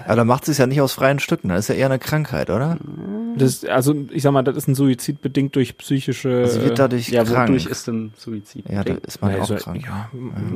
[0.07, 1.99] Aber da macht sie es ja nicht aus freien Stücken, das ist ja eher eine
[1.99, 2.79] Krankheit, oder?
[3.37, 6.47] Das, also ich sag mal, das ist ein Suizid bedingt durch psychische.
[6.47, 7.49] Sie wird dadurch Ja, krank.
[7.51, 8.69] wodurch ist denn Suizid?
[8.69, 9.83] ja, da ist man ja auch also, krank.
[9.85, 10.09] ja,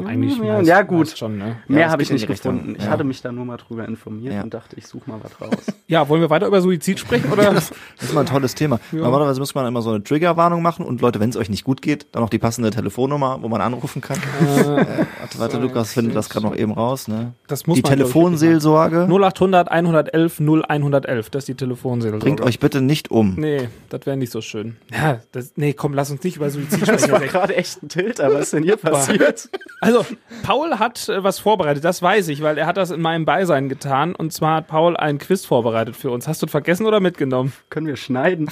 [0.06, 1.08] eigentlich Ja, meist- ja, gut.
[1.16, 1.56] schon, ne?
[1.68, 2.74] Mehr habe ich nicht gefunden.
[2.78, 2.90] Ich Ja.
[2.90, 4.42] hatte mich da nur mal drüber informiert Ja.
[4.42, 5.64] und dachte, ich suche mal was raus.
[5.86, 7.52] Ja, wollen wir weiter über Suizid sprechen oder?
[7.62, 7.70] Das
[8.00, 8.80] ist mal ein tolles Thema.
[8.90, 11.82] Normalerweise muss man immer so eine Triggerwarnung machen und Leute, wenn es euch nicht gut
[11.82, 14.18] geht, dann noch die passende Telefonnummer, wo man anrufen kann.
[14.18, 14.76] Äh,
[15.20, 17.08] warte, warte, Lukas findet das gerade noch eben raus.
[17.08, 17.32] Ne?
[17.46, 22.24] Das muss die Telefonseelsorge 0800 111 0111, das ist die Telefonseelsorge.
[22.24, 23.34] bringt euch bitte nicht um.
[23.36, 24.76] Nee, das wäre nicht so schön.
[24.92, 27.10] Ja, das, nee, komm, lass uns nicht über Suizid sprechen.
[27.10, 27.30] Jack.
[27.30, 28.32] gerade echt ein Tilter.
[28.32, 29.48] Was ist denn hier passiert?
[29.80, 30.04] Also,
[30.42, 33.68] Paul hat äh, was vorbereitet, das weiß ich, weil er hat das in meinem Beisein
[33.68, 34.14] getan.
[34.14, 36.28] Und zwar hat Paul ein Quiz vorbereitet für uns.
[36.28, 37.52] Hast du es vergessen oder mitgenommen?
[37.70, 38.48] Können wir schneiden?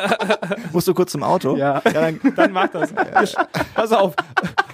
[0.72, 1.56] Musst du kurz zum Auto?
[1.56, 1.80] Ja.
[1.80, 2.92] dann, Dann mach das.
[3.22, 3.34] Ich,
[3.74, 4.14] pass auf.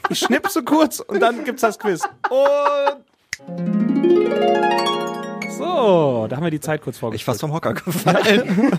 [0.08, 2.02] Ich schnipse kurz und dann gibt's das Quiz.
[2.28, 3.04] Und.
[5.58, 7.24] So, da haben wir die Zeit kurz ich vorgestellt.
[7.24, 8.78] fast vom Hocker gefallen.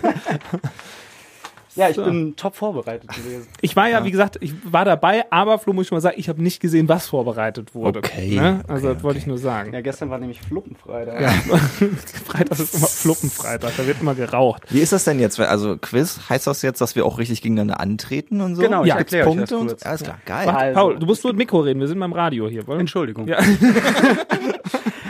[1.76, 3.48] Ja, ich bin top vorbereitet gewesen.
[3.60, 6.28] Ich war ja, wie gesagt, ich war dabei, aber Flo muss ich mal sagen, ich
[6.28, 7.98] habe nicht gesehen, was vorbereitet wurde.
[7.98, 8.60] Okay, Ne?
[8.68, 9.72] Also okay, das wollte ich nur sagen.
[9.72, 11.20] Ja, gestern war nämlich Fluppenfreitag.
[11.20, 11.30] Ja.
[12.26, 14.62] Freitag ist immer Fluppenfreitag, da wird immer geraucht.
[14.70, 15.40] Wie ist das denn jetzt?
[15.40, 18.62] Also Quiz, heißt das jetzt, dass wir auch richtig gegeneinander antreten und so?
[18.62, 19.82] Genau, ich Ja, erkläre euch das Punkte und kurz.
[19.84, 20.48] Alles klar, geil.
[20.48, 20.80] Also.
[20.80, 22.66] Paul, du musst nur mit Mikro reden, wir sind beim Radio hier.
[22.66, 22.80] Wollen?
[22.80, 23.26] Entschuldigung.
[23.26, 23.38] Ja.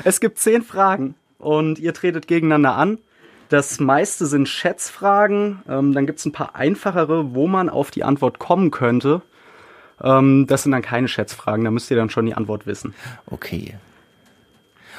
[0.04, 2.98] Es gibt zehn Fragen und ihr tretet gegeneinander an.
[3.54, 5.62] Das meiste sind Schätzfragen.
[5.68, 9.22] Ähm, dann gibt es ein paar einfachere, wo man auf die Antwort kommen könnte.
[10.02, 12.94] Ähm, das sind dann keine Schätzfragen, da müsst ihr dann schon die Antwort wissen.
[13.26, 13.76] Okay.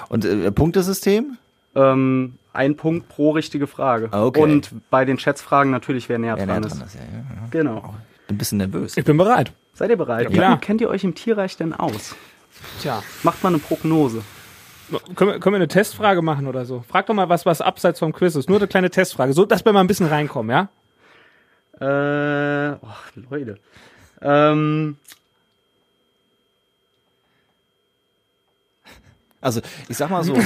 [0.07, 1.37] Und äh, Punktesystem?
[1.75, 4.07] Ähm, ein Punkt pro richtige Frage.
[4.13, 4.41] Okay.
[4.41, 6.79] Und bei den Schätzfragen natürlich, wer näher Ja, dran näher ist.
[6.79, 7.47] dran ist, ja, ja.
[7.51, 7.81] Genau.
[8.27, 8.95] Bin ein bisschen nervös.
[8.95, 9.51] Ich bin bereit.
[9.73, 10.29] Seid ihr bereit?
[10.29, 10.55] Ja, klar.
[10.55, 12.15] Wie kennt ihr euch im Tierreich denn aus?
[12.81, 13.03] Tja.
[13.23, 14.21] Macht mal eine Prognose.
[15.15, 16.83] Können wir, können wir eine Testfrage machen oder so?
[16.87, 18.49] Frag doch mal was, was abseits vom Quiz ist.
[18.49, 19.33] Nur eine kleine Testfrage.
[19.33, 20.69] So, dass wir mal ein bisschen reinkommen, ja?
[21.79, 23.57] Äh, ach, Leute.
[24.21, 24.97] Ähm,
[29.41, 30.33] Also, ich sag mal so.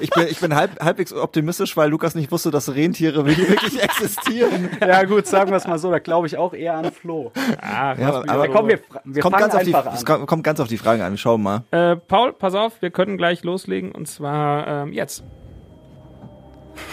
[0.00, 4.68] ich bin, ich bin halb, halbwegs optimistisch, weil Lukas nicht wusste, dass Rentiere wirklich existieren.
[4.80, 7.32] ja gut, sagen wir es mal so, da glaube ich auch eher an Flo.
[7.60, 10.04] Ach, Ja, aber- komm, wir, wir kommt fangen ganz, auf die, einfach es an.
[10.04, 11.16] kommt, kommt ganz auf die Fragen an.
[11.16, 11.62] Schau mal.
[11.70, 15.24] Äh, Paul, pass auf, wir können gleich loslegen und zwar ähm, jetzt.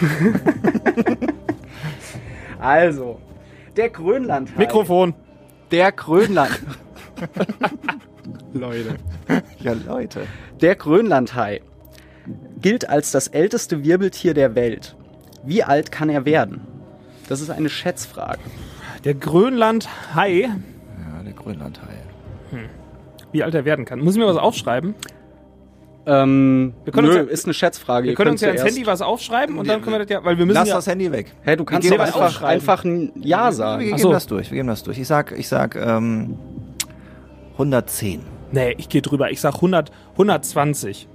[2.58, 3.20] also,
[3.76, 4.58] der Grönlandhai.
[4.58, 5.14] Mikrofon.
[5.70, 6.60] Der Grönland.
[8.52, 8.96] Leute.
[9.60, 10.22] Ja, Leute.
[10.60, 11.60] Der Grönlandhai
[12.60, 14.96] gilt als das älteste Wirbeltier der Welt.
[15.44, 16.62] Wie alt kann er werden?
[17.28, 18.40] Das ist eine Schätzfrage.
[19.04, 21.94] Der Grönland-Hai, Ja, der Grönlandhai.
[23.32, 24.00] wie alt er werden kann.
[24.00, 24.94] Muss ich mir was aufschreiben?
[26.06, 28.08] Ähm, Wir können nö, uns ja- ist eine Schätzfrage.
[28.08, 30.38] Wir können uns ja ins Handy was aufschreiben und dann können wir das ja, weil
[30.38, 31.32] wir müssen Lass ja, das Handy weg.
[31.42, 33.84] Hey, du kannst doch einfach, einfach ein Ja Wir sagen.
[33.84, 34.10] geben so.
[34.10, 34.50] das durch.
[34.50, 34.98] Wir geben das durch.
[34.98, 36.38] Ich sag, ich sag ähm,
[37.52, 38.20] 110.
[38.52, 39.30] Nee, ich gehe drüber.
[39.30, 41.08] Ich sag 100, 120.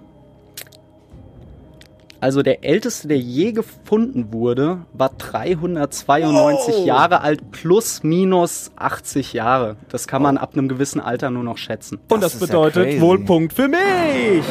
[2.21, 9.75] Also der älteste, der je gefunden wurde, war 392 Jahre alt plus minus 80 Jahre.
[9.89, 11.99] Das kann man ab einem gewissen Alter nur noch schätzen.
[12.09, 13.01] Und Das das, ja bedeutet crazy.
[13.01, 14.43] wohl Punkt für mich.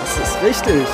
[0.00, 0.86] Das ist richtig.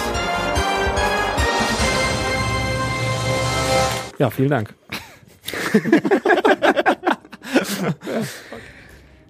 [4.19, 4.75] Ja, vielen Dank.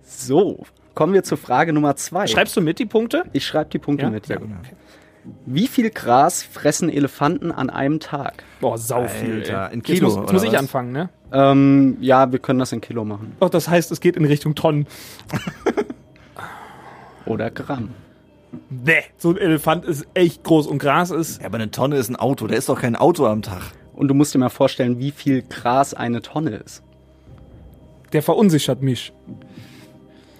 [0.04, 0.64] So,
[0.98, 2.26] kommen wir zur Frage Nummer zwei.
[2.26, 3.22] Schreibst du mit die Punkte?
[3.32, 4.10] ich schreibe die Punkte Ja?
[4.10, 4.26] mit.
[4.26, 4.42] Sehr Ja.
[4.46, 4.50] gut.
[5.46, 8.42] Wie viel Gras fressen Elefanten an einem Tag?
[8.60, 9.34] Boah, sau viel.
[9.34, 10.58] Alter, in Jetzt Kilo, muss, jetzt muss ich was?
[10.58, 11.08] anfangen, ne?
[11.32, 13.36] Ähm, ja, wir können das in Kilo machen.
[13.38, 14.88] Doch, das heißt, es geht in Richtung Tonnen.
[17.26, 17.90] Oder Gramm.
[18.68, 21.40] Nee, so ein Elefant ist echt groß und Gras ist.
[21.40, 22.48] Ja, aber eine Tonne ist ein Auto.
[22.48, 23.62] Da ist doch kein Auto am Tag.
[23.94, 26.82] Und du musst dir mal vorstellen, wie viel Gras eine Tonne ist.
[28.12, 29.12] Der verunsichert mich.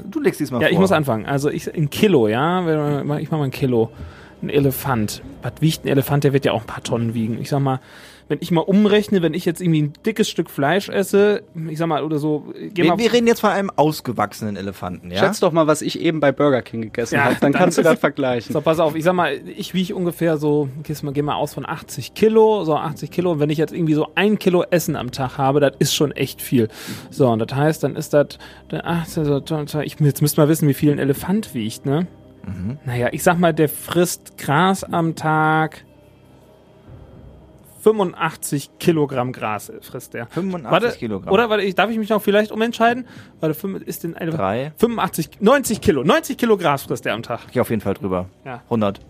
[0.05, 0.73] Du legst diesmal Ja, vor.
[0.75, 1.27] ich muss anfangen.
[1.27, 2.61] Also ich ein Kilo, ja.
[3.19, 3.91] Ich mach mal ein Kilo.
[4.43, 5.23] Ein Elefant.
[5.43, 6.23] Was wiegt ein Elefant?
[6.25, 7.41] Der wird ja auch ein paar Tonnen wiegen.
[7.41, 7.81] Ich sag mal,
[8.29, 11.87] wenn ich mal umrechne, wenn ich jetzt irgendwie ein dickes Stück Fleisch esse, ich sag
[11.89, 12.99] mal, oder so, geh Wir, mal.
[12.99, 15.19] wir reden jetzt von einem ausgewachsenen Elefanten, ja?
[15.19, 17.37] Schätz doch mal, was ich eben bei Burger King gegessen Ja, habe.
[17.41, 18.53] Dann, dann kannst du das vergleichen.
[18.53, 21.55] So, pass auf, ich sag mal, ich wiege ungefähr so, gehst mal, geh mal aus
[21.55, 23.33] von 80 Kilo, so 80 Kilo.
[23.33, 26.13] Und wenn ich jetzt irgendwie so ein Kilo Essen am Tag habe, das ist schon
[26.13, 26.69] echt viel.
[27.11, 28.39] So, und das heißt, dann ist das,
[29.07, 32.07] so, so, so, ich, jetzt müsst mal wissen, wie viel ein Elefant wiegt, ne?
[32.85, 35.85] Naja, ich sag mal, der frisst Gras am Tag.
[37.81, 40.27] 85 Kilogramm Gras frisst der.
[40.27, 41.33] 85 Warte, Kilogramm.
[41.33, 43.07] Oder warte, ich, darf ich mich noch vielleicht umentscheiden?
[43.41, 44.73] Warte, fünf- ist denn eine Drei.
[44.77, 47.41] 85, 90 Kilo, 90 Kilo Gras frisst der am Tag.
[47.47, 48.27] Ich geh auf jeden Fall drüber.
[48.45, 48.63] Ja.
[48.65, 49.01] 100.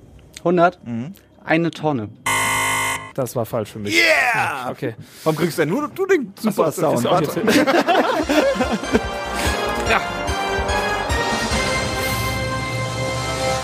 [0.41, 0.79] 100?
[1.45, 2.11] Eine Tonne.
[3.15, 3.97] Das war falsch für mich.
[3.97, 4.71] Yeah!
[4.71, 4.95] Okay.
[5.25, 7.37] Warum kriegst denn nur du den super auch jetzt-
[9.91, 10.01] ja,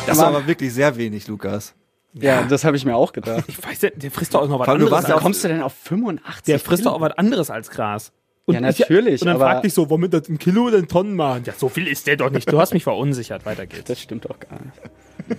[0.07, 1.75] Das ist aber wirklich sehr wenig, Lukas.
[2.15, 3.45] Ja, das habe ich mir auch gedacht.
[3.49, 5.09] ich weiß ja, der frisst doch auch noch was anderes.
[5.09, 6.45] ja auch- kommst du denn auf 85?
[6.45, 8.13] der frisst doch auch was anderes als Gras.
[8.47, 11.45] Ja, natürlich, Und dann fragt dich so, womit das in Kilo oder in Tonnen machen?
[11.47, 12.51] Ja, so viel ist der doch nicht.
[12.53, 13.47] Du hast mich verunsichert.
[13.47, 13.85] Weiter geht's.
[13.85, 15.39] Das stimmt doch gar nicht.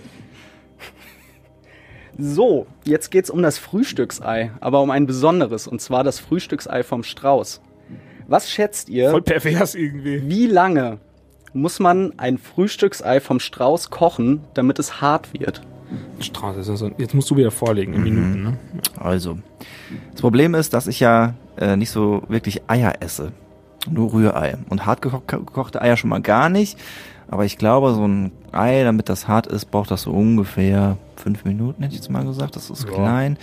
[2.18, 7.02] So, jetzt geht's um das Frühstücksei, aber um ein besonderes, und zwar das Frühstücksei vom
[7.02, 7.60] Strauß.
[8.26, 10.22] Was schätzt ihr, Voll pervers irgendwie.
[10.28, 10.98] wie lange
[11.52, 15.60] muss man ein Frühstücksei vom Strauß kochen, damit es hart wird?
[16.20, 18.56] Strauß, das ist so, jetzt musst du wieder vorlegen in Minuten, ne?
[18.98, 19.38] Also,
[20.12, 23.32] das Problem ist, dass ich ja äh, nicht so wirklich Eier esse.
[23.88, 24.56] Nur Rührei.
[24.68, 26.76] Und hart geko gekochte Eier schon mal gar nicht.
[27.28, 31.44] Aber ich glaube, so ein Ei, damit das hart ist, braucht das so ungefähr fünf
[31.44, 32.56] Minuten, hätte ich jetzt mal gesagt.
[32.56, 32.90] Das ist Ja.
[32.94, 33.38] klein.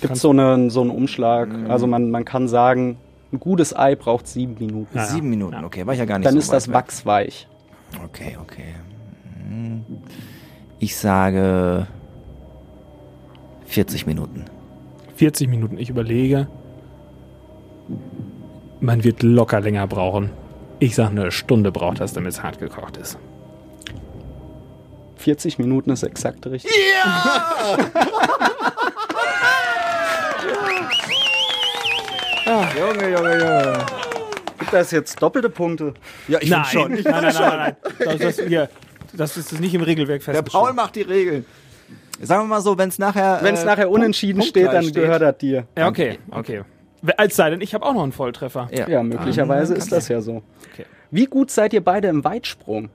[0.00, 1.48] Gibt so, eine, so einen Umschlag?
[1.68, 2.96] Also man, man kann sagen,
[3.32, 4.96] ein gutes Ei braucht sieben Minuten.
[4.96, 5.64] Ja, Sieben Minuten, ja.
[5.64, 5.86] okay.
[5.86, 7.48] War ich ja gar nicht Dann so ist das wachsweich.
[8.04, 8.74] Okay, okay.
[9.48, 9.84] Hm.
[10.78, 11.86] Ich sage
[13.66, 14.44] 40 Minuten.
[15.16, 15.78] 40 Minuten.
[15.78, 16.48] Ich überlege.
[18.80, 20.30] Man wird locker länger brauchen.
[20.80, 23.18] Ich sag, eine Stunde braucht das, damit es hart gekocht ist.
[25.16, 26.70] 40 Minuten ist exakt richtig.
[32.46, 33.86] Junge, Junge, Junge.
[34.58, 35.94] Gibt das jetzt doppelte Punkte?
[36.28, 36.92] Ja, ich nein, schon.
[36.92, 37.76] nein, nein, nein, nein, nein.
[38.18, 38.68] Das, das, hier,
[39.16, 40.66] das ist nicht im Regelwerk Der festgeschrieben.
[40.66, 41.44] Paul macht die Regeln.
[42.20, 43.40] Sagen wir mal so, wenn es nachher.
[43.42, 44.94] Wenn es äh, nachher Punkt- unentschieden punktgleich steht, dann steht.
[44.94, 45.66] gehört das dir.
[45.76, 46.62] Ja, okay, okay.
[47.18, 48.68] Als sei denn, ich habe auch noch einen Volltreffer.
[48.72, 50.42] Ja, Ja, möglicherweise dann ist das ja so.
[50.72, 50.86] Okay.
[51.10, 52.88] Wie gut seid ihr beide im Weitsprung?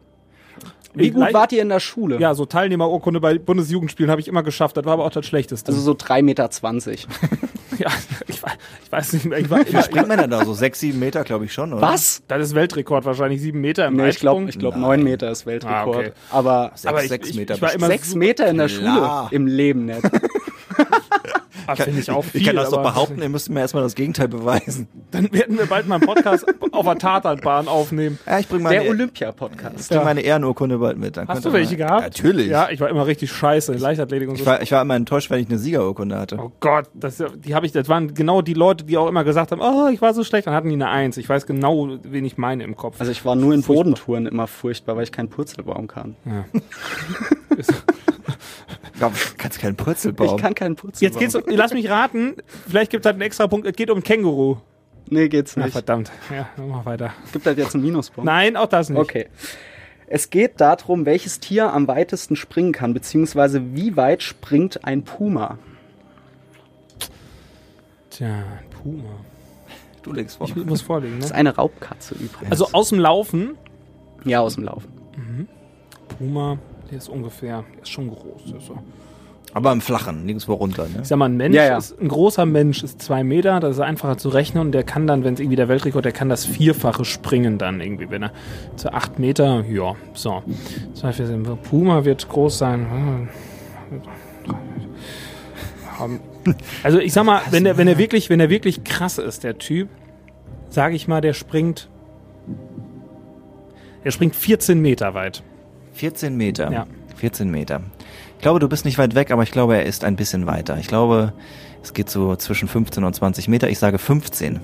[0.96, 2.20] Wie gut wart ihr in der Schule?
[2.20, 4.76] Ja, so Teilnehmerurkunde bei Bundesjugendspielen habe ich immer geschafft.
[4.78, 5.70] Das war aber auch das Schlechteste.
[5.72, 6.50] Also so 3,20 Meter.
[7.86, 7.88] ja,
[8.28, 9.40] ich, weiß- ich weiß nicht mehr.
[9.40, 10.54] Ich war immer, Springt man denn da so?
[10.54, 11.82] Sechs, sieben Meter, glaube ich schon, oder?
[11.82, 12.22] Was?
[12.28, 14.82] das ist Weltrekord wahrscheinlich, sieben Meter im Nee, ich glaube, ich glaub, Nein.
[14.82, 15.96] 9 Meter ist Weltrekord.
[15.96, 16.12] Ah, okay.
[16.32, 18.68] Aber Sechs, aber ich, sechs ich, Meter ich war immer 6 super- Meter in der
[18.68, 19.28] Klar.
[19.30, 20.02] Schule im Leben nicht.
[21.68, 22.42] Das finde ich auch viel.
[22.42, 24.88] ich kann das doch behaupten, ihr müsst mir erstmal das Gegenteil beweisen.
[25.12, 28.18] Dann werden wir bald mal einen Podcast auf der Tatanbahn aufnehmen.
[28.26, 29.90] Ja, ich bringe meine, Der Olympia-Podcast.
[29.90, 31.18] bring meine Ehrenurkunde bald mit.
[31.18, 32.02] Dann Hast du welche mal- gehabt?
[32.04, 32.48] Natürlich.
[32.48, 34.42] Ja, ich war immer richtig scheiße in Leichtathletik und so.
[34.42, 36.40] Ich war, ich war immer enttäuscht, wenn ich eine Siegerurkunde hatte.
[36.40, 39.52] Oh Gott, das, die habe ich, das waren genau die Leute, die auch immer gesagt
[39.52, 41.18] haben, oh, ich war so schlecht, dann hatten die eine Eins.
[41.18, 42.96] Ich weiß genau, wen ich meine im Kopf.
[43.00, 46.16] Also ich war nur in Bodentouren immer furchtbar, weil ich keinen Purzelbaum kann.
[46.26, 46.46] Ja,
[49.38, 50.36] kannst keinen Purzelbaum.
[50.36, 51.20] Ich kann keinen Purzelbaum.
[51.20, 52.36] Jetzt geht's, um- lass mich raten,
[52.68, 54.58] vielleicht gibt es halt einen extra Punkt, es geht um Känguru.
[55.12, 55.74] Nee, geht's Na nicht.
[55.74, 56.12] verdammt.
[56.30, 57.14] Ja, dann mach weiter.
[57.34, 58.26] Gibt halt jetzt einen Minuspunkt.
[58.26, 59.00] Nein, auch das nicht.
[59.00, 59.28] Okay.
[60.08, 65.58] Es geht darum, welches Tier am weitesten springen kann, beziehungsweise wie weit springt ein Puma.
[68.10, 69.04] Tja, Puma.
[70.04, 70.48] du legst vor.
[70.48, 71.38] Ich muss vorlegen, Das ist ne?
[71.38, 72.52] eine Raubkatze übrigens.
[72.52, 73.56] Also aus dem Laufen,
[74.26, 75.48] ja, aus dem Laufen.
[76.18, 76.58] Puma,
[76.90, 78.46] der ist ungefähr, der ist schon groß.
[78.50, 78.78] Der ist so.
[79.52, 80.84] Aber im Flachen, nirgendwo runter.
[80.84, 81.00] Ne?
[81.02, 81.78] Ich sag mal, ein Mensch Ja, ja.
[81.78, 85.08] ist, ein großer Mensch ist zwei Meter, das ist einfacher zu rechnen und der kann
[85.08, 88.32] dann, wenn es irgendwie der Weltrekord, der kann das Vierfache springen dann irgendwie, wenn er
[88.76, 90.44] zu acht Meter, ja, so.
[90.94, 91.44] Zwei, vier, sieben.
[91.64, 93.30] Puma wird groß sein.
[95.98, 96.20] Haben-
[96.84, 99.58] Also ich sag mal, wenn der, wenn er wirklich, wenn er wirklich krass ist, der
[99.58, 99.90] Typ,
[100.70, 101.90] sage ich mal, der springt,
[104.06, 105.44] der springt 14 Meter weit.
[106.00, 106.72] 14 Meter.
[106.72, 106.88] Ja.
[107.18, 107.82] 14 Meter.
[108.38, 110.78] Ich glaube, du bist nicht weit weg, aber ich glaube, er ist ein bisschen weiter.
[110.80, 111.34] Ich glaube,
[111.84, 113.70] es geht so zwischen 15 und 20 Meter.
[113.70, 114.62] Ich sage 15.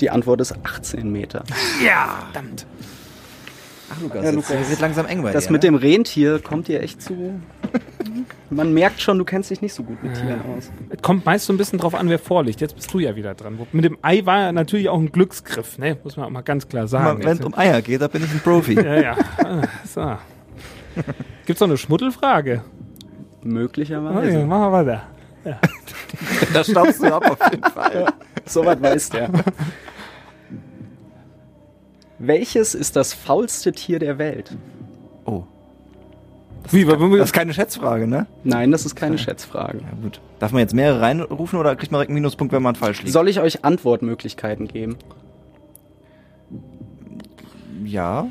[0.00, 1.44] Die Antwort ist 18 Meter.
[1.86, 2.66] Ja, verdammt.
[3.94, 4.70] Ach, Lukas, Ja, jetzt Lukas.
[4.70, 5.52] wird langsam eng bei Das dir.
[5.52, 5.68] mit ne?
[5.68, 7.40] dem Rentier kommt dir echt zu.
[8.54, 10.70] Man merkt schon, du kennst dich nicht so gut mit Tieren aus.
[10.90, 12.60] Es kommt meist so ein bisschen drauf an, wer vorliegt.
[12.60, 13.58] Jetzt bist du ja wieder dran.
[13.72, 15.96] Mit dem Ei war ja natürlich auch ein Glücksgriff, ne?
[16.04, 17.20] Muss man auch mal ganz klar sagen.
[17.20, 18.74] Wenn es Jetzt- um Eier geht, da bin ich ein Profi.
[18.74, 19.16] ja, ja.
[19.44, 20.16] Ah, So.
[21.46, 22.62] Gibt's noch eine Schmuddelfrage?
[22.64, 24.44] Oh, ja, Möglicherweise.
[24.44, 25.02] machen wir weiter.
[26.54, 28.06] da staubst du ab auf jeden Fall.
[28.46, 29.30] Soweit weiß der.
[32.18, 34.56] Welches ist das faulste Tier der Welt?
[36.72, 38.26] Wie, das ist keine Schätzfrage, ne?
[38.44, 39.78] Nein, das ist keine Schätzfrage.
[39.78, 40.20] Ja, gut.
[40.38, 43.12] Darf man jetzt mehrere reinrufen oder kriegt man direkt einen Minuspunkt, wenn man falsch liegt?
[43.12, 44.96] Soll ich euch Antwortmöglichkeiten geben?
[47.84, 48.28] Ja.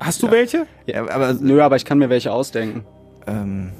[0.00, 0.66] Hast du welche?
[0.86, 2.84] ja aber Nö, aber ich kann mir welche ausdenken.
[3.26, 3.70] ähm,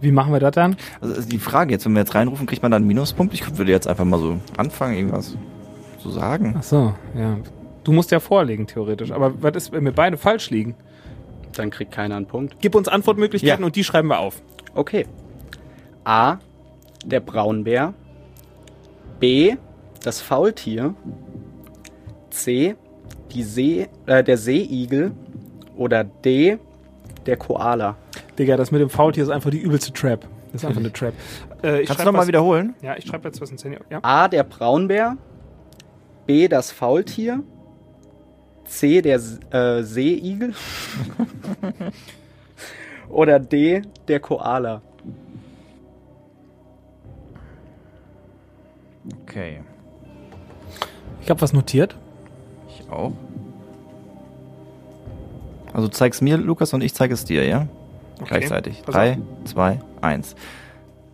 [0.00, 0.76] Wie machen wir das dann?
[1.00, 3.34] also die Frage jetzt, wenn wir jetzt reinrufen, kriegt man dann einen Minuspunkt?
[3.34, 5.36] Ich würde jetzt einfach mal so anfangen, irgendwas
[5.98, 6.54] zu sagen.
[6.58, 7.36] Ach so, ja.
[7.84, 9.12] Du musst ja vorlegen, theoretisch.
[9.12, 10.74] Aber was ist, wenn wir beide falsch liegen?
[11.56, 12.56] Dann kriegt keiner einen Punkt.
[12.60, 13.66] Gib uns Antwortmöglichkeiten Ja.
[13.66, 14.42] und die schreiben wir auf.
[14.74, 15.06] Okay.
[16.04, 16.36] A.
[17.04, 17.94] Der Braunbär.
[19.20, 19.56] B.
[20.02, 20.94] Das Faultier.
[22.30, 22.76] C.
[23.32, 25.12] Die See, äh, der Seeigel.
[25.76, 26.58] Oder D.
[27.26, 27.96] Der Koala.
[28.38, 30.26] Digga, das mit dem Faultier ist einfach die übelste Trap.
[30.52, 31.12] Das ist einfach eine Trap.
[31.62, 32.74] Äh, ich Kannst du schreib noch mal was- wiederholen?
[32.82, 33.78] Ja, ich schreibe jetzt was ins Handy.
[33.90, 33.98] Ja.
[34.02, 34.28] A.
[34.28, 35.16] Der Braunbär.
[36.26, 36.48] B.
[36.48, 37.42] Das Faultier.
[38.66, 39.02] C.
[39.02, 40.54] Der äh, Seeigel.
[43.08, 43.82] Oder D.
[44.08, 44.82] Der Koala.
[49.22, 49.60] Okay.
[51.22, 51.96] Ich habe was notiert.
[52.68, 53.12] Ich auch.
[55.72, 57.68] Also du zeigst mir, Lukas, und ich zeige es dir, ja?
[58.24, 58.82] Gleichzeitig.
[58.82, 60.34] Pass Drei, zwei, eins.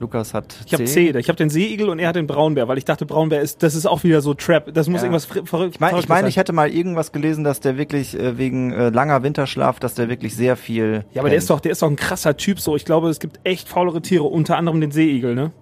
[0.02, 1.10] Lukas hat Ich habe C.
[1.16, 3.74] Ich habe den Seeigel und er hat den Braunbär, weil ich dachte, Braunbär ist, das
[3.74, 4.74] ist auch wieder so Trap.
[4.74, 5.04] Das muss Ja.
[5.06, 8.36] irgendwas verrückt Ich meine, ich, mein, ich hätte mal irgendwas gelesen, dass der wirklich äh,
[8.36, 11.04] wegen äh, langer Winterschlaf, dass der wirklich sehr viel.
[11.14, 12.60] Ja, aber der ist doch, der ist doch ein krasser Typ.
[12.60, 15.52] So, ich glaube, es gibt echt faulere Tiere, unter anderem den Seeigel, ne?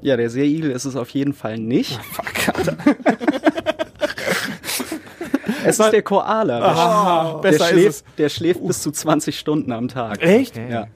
[0.00, 1.98] Ja, der Seeigel ist es auf jeden Fall nicht.
[2.12, 2.76] Fuck, Alter.
[5.64, 6.60] Es ist der Koala.
[6.60, 8.04] Der, Ah, der, besser ist schläft, es.
[8.16, 10.22] der schläft bis zu 20 Stunden am Tag.
[10.22, 10.56] Echt?
[10.56, 10.70] Okay.
[10.70, 10.86] Ja.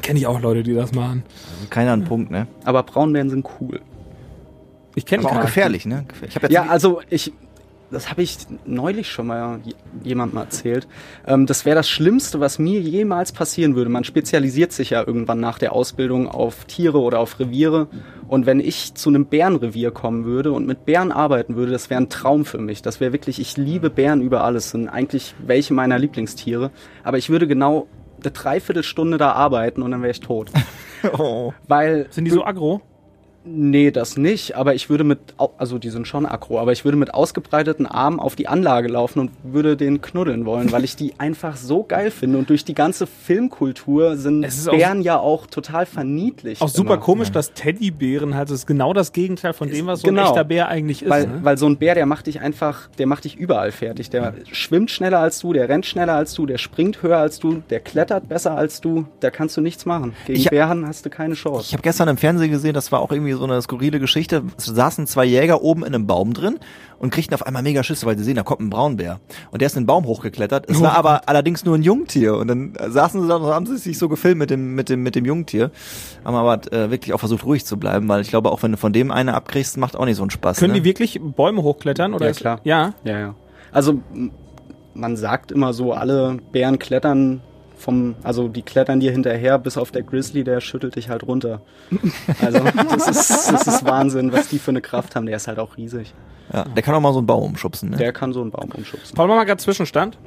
[0.00, 1.22] Kenne ich auch Leute, die das machen.
[1.56, 2.46] Also keiner einen Punkt, ne?
[2.64, 3.80] Aber Braunbären sind cool.
[4.94, 6.04] Ich kenne auch gefährlich, ne?
[6.48, 7.32] Ja, also ich,
[7.90, 9.60] das habe ich neulich schon mal
[10.02, 10.88] jemandem erzählt.
[11.26, 13.90] Ähm, das wäre das Schlimmste, was mir jemals passieren würde.
[13.90, 17.88] Man spezialisiert sich ja irgendwann nach der Ausbildung auf Tiere oder auf Reviere.
[18.28, 22.00] Und wenn ich zu einem Bärenrevier kommen würde und mit Bären arbeiten würde, das wäre
[22.00, 22.82] ein Traum für mich.
[22.82, 24.70] Das wäre wirklich, ich liebe Bären über alles.
[24.70, 26.70] Sind eigentlich welche meiner Lieblingstiere.
[27.04, 27.86] Aber ich würde genau
[28.24, 30.50] eine Dreiviertelstunde da arbeiten und dann wäre ich tot.
[31.18, 31.52] oh.
[31.68, 32.80] Weil Sind die so aggro?
[33.44, 35.18] Nee, das nicht, aber ich würde mit,
[35.58, 39.18] also die sind schon aggro, aber ich würde mit ausgebreiteten Armen auf die Anlage laufen
[39.18, 42.74] und würde den knuddeln wollen, weil ich die einfach so geil finde und durch die
[42.74, 46.62] ganze Filmkultur sind Bären auch, ja auch total verniedlicht.
[46.62, 47.02] Auch super immer.
[47.02, 50.28] komisch, dass Teddybären halt, das ist genau das Gegenteil von dem, was so genau, ein
[50.28, 51.10] echter Bär eigentlich ist.
[51.10, 51.40] Weil, ne?
[51.42, 54.10] weil so ein Bär, der macht dich einfach, der macht dich überall fertig.
[54.10, 57.62] Der schwimmt schneller als du, der rennt schneller als du, der springt höher als du,
[57.70, 60.14] der klettert besser als du, da kannst du nichts machen.
[60.26, 61.66] Gegen ich, Bären hast du keine Chance.
[61.66, 64.42] Ich habe gestern im Fernsehen gesehen, das war auch irgendwie irgendwie so eine skurrile Geschichte.
[64.56, 66.58] Es saßen zwei Jäger oben in einem Baum drin
[66.98, 69.20] und kriegten auf einmal mega Schüsse, weil sie sehen, da kommt ein Braunbär.
[69.50, 70.70] Und der ist in den Baum hochgeklettert.
[70.70, 72.36] Es war aber allerdings nur ein Jungtier.
[72.36, 75.02] Und dann saßen sie da und haben sie sich so gefilmt mit dem, mit dem,
[75.02, 75.70] mit dem Jungtier.
[76.24, 78.78] Haben aber äh, wirklich auch versucht, ruhig zu bleiben, weil ich glaube, auch wenn du
[78.78, 80.58] von dem eine abkriegst, macht auch nicht so einen Spaß.
[80.58, 80.80] Können ne?
[80.80, 82.14] die wirklich Bäume hochklettern?
[82.14, 82.60] Oder ja, klar.
[82.64, 82.94] Ja.
[83.04, 83.34] Ja, ja.
[83.72, 84.00] Also,
[84.94, 87.40] man sagt immer so, alle Bären klettern
[87.82, 91.60] vom, also die klettern dir hinterher, bis auf der Grizzly, der schüttelt dich halt runter.
[92.40, 95.26] Also das ist, das ist Wahnsinn, was die für eine Kraft haben.
[95.26, 96.14] Der ist halt auch riesig.
[96.52, 97.90] Ja, der kann auch mal so einen Baum umschubsen.
[97.90, 97.96] Ne?
[97.96, 99.14] Der kann so einen Baum umschubsen.
[99.14, 100.18] Paul, mal gerade Zwischenstand.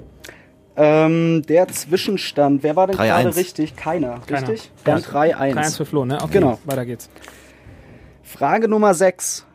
[0.78, 3.76] Ähm, der Zwischenstand, wer war denn gerade richtig?
[3.78, 4.50] Keiner, Keiner.
[4.50, 4.72] richtig?
[4.86, 5.54] Ja, 3-1.
[5.54, 6.18] 3-1 für Flo, ne?
[6.22, 6.60] Okay, genau.
[6.66, 7.10] Weiter geht's.
[8.24, 9.46] Frage Nummer 6.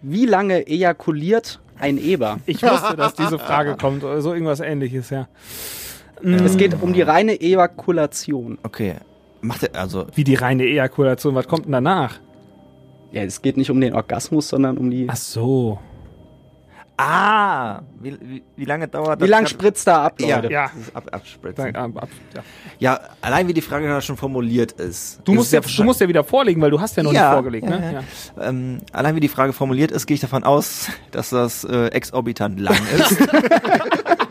[0.00, 2.38] Wie lange ejakuliert ein Eber?
[2.46, 5.28] Ich wusste, dass diese Frage kommt, oder so irgendwas ähnliches, ja.
[6.22, 8.58] Es geht um die reine Ejakulation.
[8.62, 8.94] Okay.
[9.40, 10.06] Macht er, also.
[10.14, 12.18] Wie die reine Ejakulation, was kommt denn danach?
[13.12, 15.06] Ja, es geht nicht um den Orgasmus, sondern um die.
[15.08, 15.78] Ach so.
[16.98, 19.26] Ah, wie, wie, wie lange dauert das?
[19.26, 20.50] Wie lange spritzt da ab, Leute?
[20.50, 21.76] Ja, ab, abspritzen.
[21.76, 22.42] Ab, ab, ja.
[22.78, 23.00] ja.
[23.20, 25.20] allein wie die Frage schon formuliert ist.
[25.24, 27.32] Du musst, ja, du musst ja wieder vorlegen, weil du hast ja noch ja, nicht
[27.34, 27.68] vorgelegt.
[27.68, 28.04] Ja, ne?
[28.36, 28.48] Ja.
[28.48, 32.60] Ähm, allein wie die Frage formuliert ist, gehe ich davon aus, dass das äh, exorbitant
[32.60, 33.18] lang ist.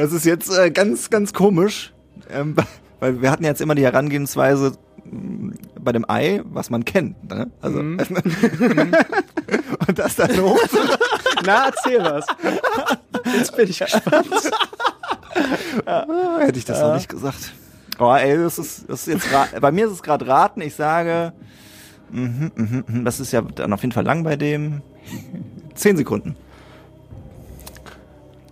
[0.00, 1.92] Das ist jetzt äh, ganz, ganz komisch,
[2.30, 2.56] ähm,
[3.00, 4.72] weil wir hatten jetzt immer die Herangehensweise
[5.04, 7.28] mm, bei dem Ei, was man kennt.
[7.28, 7.50] Ne?
[7.60, 7.98] Also mhm.
[9.86, 10.58] und das dann hoch.
[11.44, 12.26] Na, erzähl was.
[13.36, 14.50] Jetzt bin ich gespannt.
[15.86, 16.06] ja.
[16.38, 16.88] Hätte ich das ja.
[16.88, 17.52] noch nicht gesagt.
[17.98, 20.62] Oh, ey, das ist, das ist jetzt bei mir ist es gerade raten.
[20.62, 21.34] Ich sage,
[22.10, 24.80] mh, mh, mh, das ist ja dann auf jeden Fall lang bei dem.
[25.74, 26.36] Zehn Sekunden.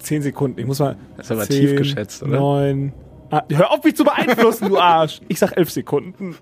[0.09, 0.59] 10 Sekunden.
[0.59, 0.97] Ich muss mal.
[1.17, 2.39] Das ist aber 10, tief geschätzt, oder?
[2.39, 2.93] 9.
[3.31, 5.21] Ah, hör auf, mich zu beeinflussen, du Arsch.
[5.29, 6.37] Ich sag 11 Sekunden.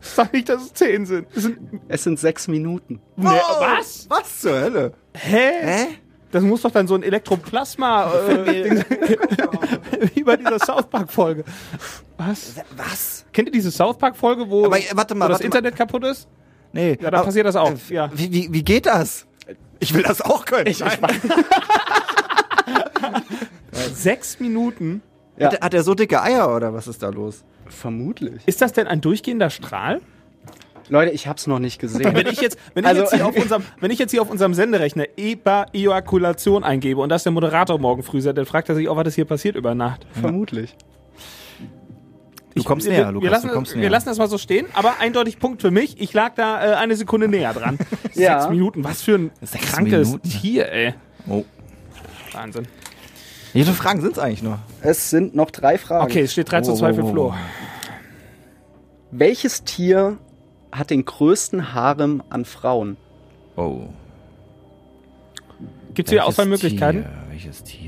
[0.00, 1.26] Sag nicht, dass es 10 sind.
[1.34, 3.00] Es sind, es sind 6 Minuten.
[3.16, 4.06] Nee, oh, was?
[4.10, 4.92] Was zur Hölle?
[5.14, 5.50] Hä?
[5.60, 5.86] Hä?
[6.30, 8.84] Das muss doch dann so ein Elektroplasma äh,
[10.14, 11.44] wie bei dieser South Park Folge.
[12.18, 12.56] Was?
[12.76, 13.24] Was?
[13.32, 15.78] Kennt ihr diese South Park Folge, wo, aber, warte mal, wo das warte Internet mal.
[15.78, 16.28] kaputt ist?
[16.74, 16.98] Nee.
[17.00, 17.70] Ja, da passiert das auch.
[17.70, 18.10] Äh, ja.
[18.12, 19.26] Wie, wie, wie geht das?
[19.80, 20.66] Ich will das auch können.
[20.66, 20.86] Ich, ich
[23.94, 25.02] Sechs Minuten.
[25.36, 25.46] Ja.
[25.46, 27.44] Hat, er, hat er so dicke Eier oder was ist da los?
[27.68, 28.42] Vermutlich.
[28.46, 30.00] Ist das denn ein durchgehender Strahl?
[30.90, 32.14] Leute, ich hab's noch nicht gesehen.
[32.14, 34.30] wenn ich jetzt, wenn ich also, jetzt hier auf unserem, wenn ich jetzt hier auf
[34.30, 38.88] unserem Senderechner EBA-Ejakulation eingebe und das der Moderator morgen früh sagt, dann fragt er sich
[38.88, 40.06] auch, was ist hier passiert über Nacht.
[40.12, 40.74] Vermutlich.
[42.54, 43.24] Du kommst ich, näher, wir, Lukas.
[43.24, 43.90] Wir lassen, du kommst wir näher.
[43.90, 46.00] lassen das mal so stehen, aber eindeutig Punkt für mich.
[46.00, 47.78] Ich lag da äh, eine Sekunde näher dran.
[48.14, 48.40] ja.
[48.40, 50.28] Sechs Minuten, was für ein Sechs krankes Minuten.
[50.28, 50.94] Tier, ey.
[51.28, 51.44] Oh.
[52.38, 52.68] Wahnsinn.
[53.52, 54.58] Wie viele Fragen sind es eigentlich nur?
[54.80, 56.04] Es sind noch drei Fragen.
[56.04, 57.34] Okay, es steht 3 zu 2 für Flo.
[59.10, 60.18] Welches Tier
[60.70, 62.96] hat den größten Harem an Frauen?
[63.56, 63.88] Oh.
[65.94, 67.02] Gibt es hier Auswahlmöglichkeiten?
[67.02, 67.87] Tier, welches Tier, welches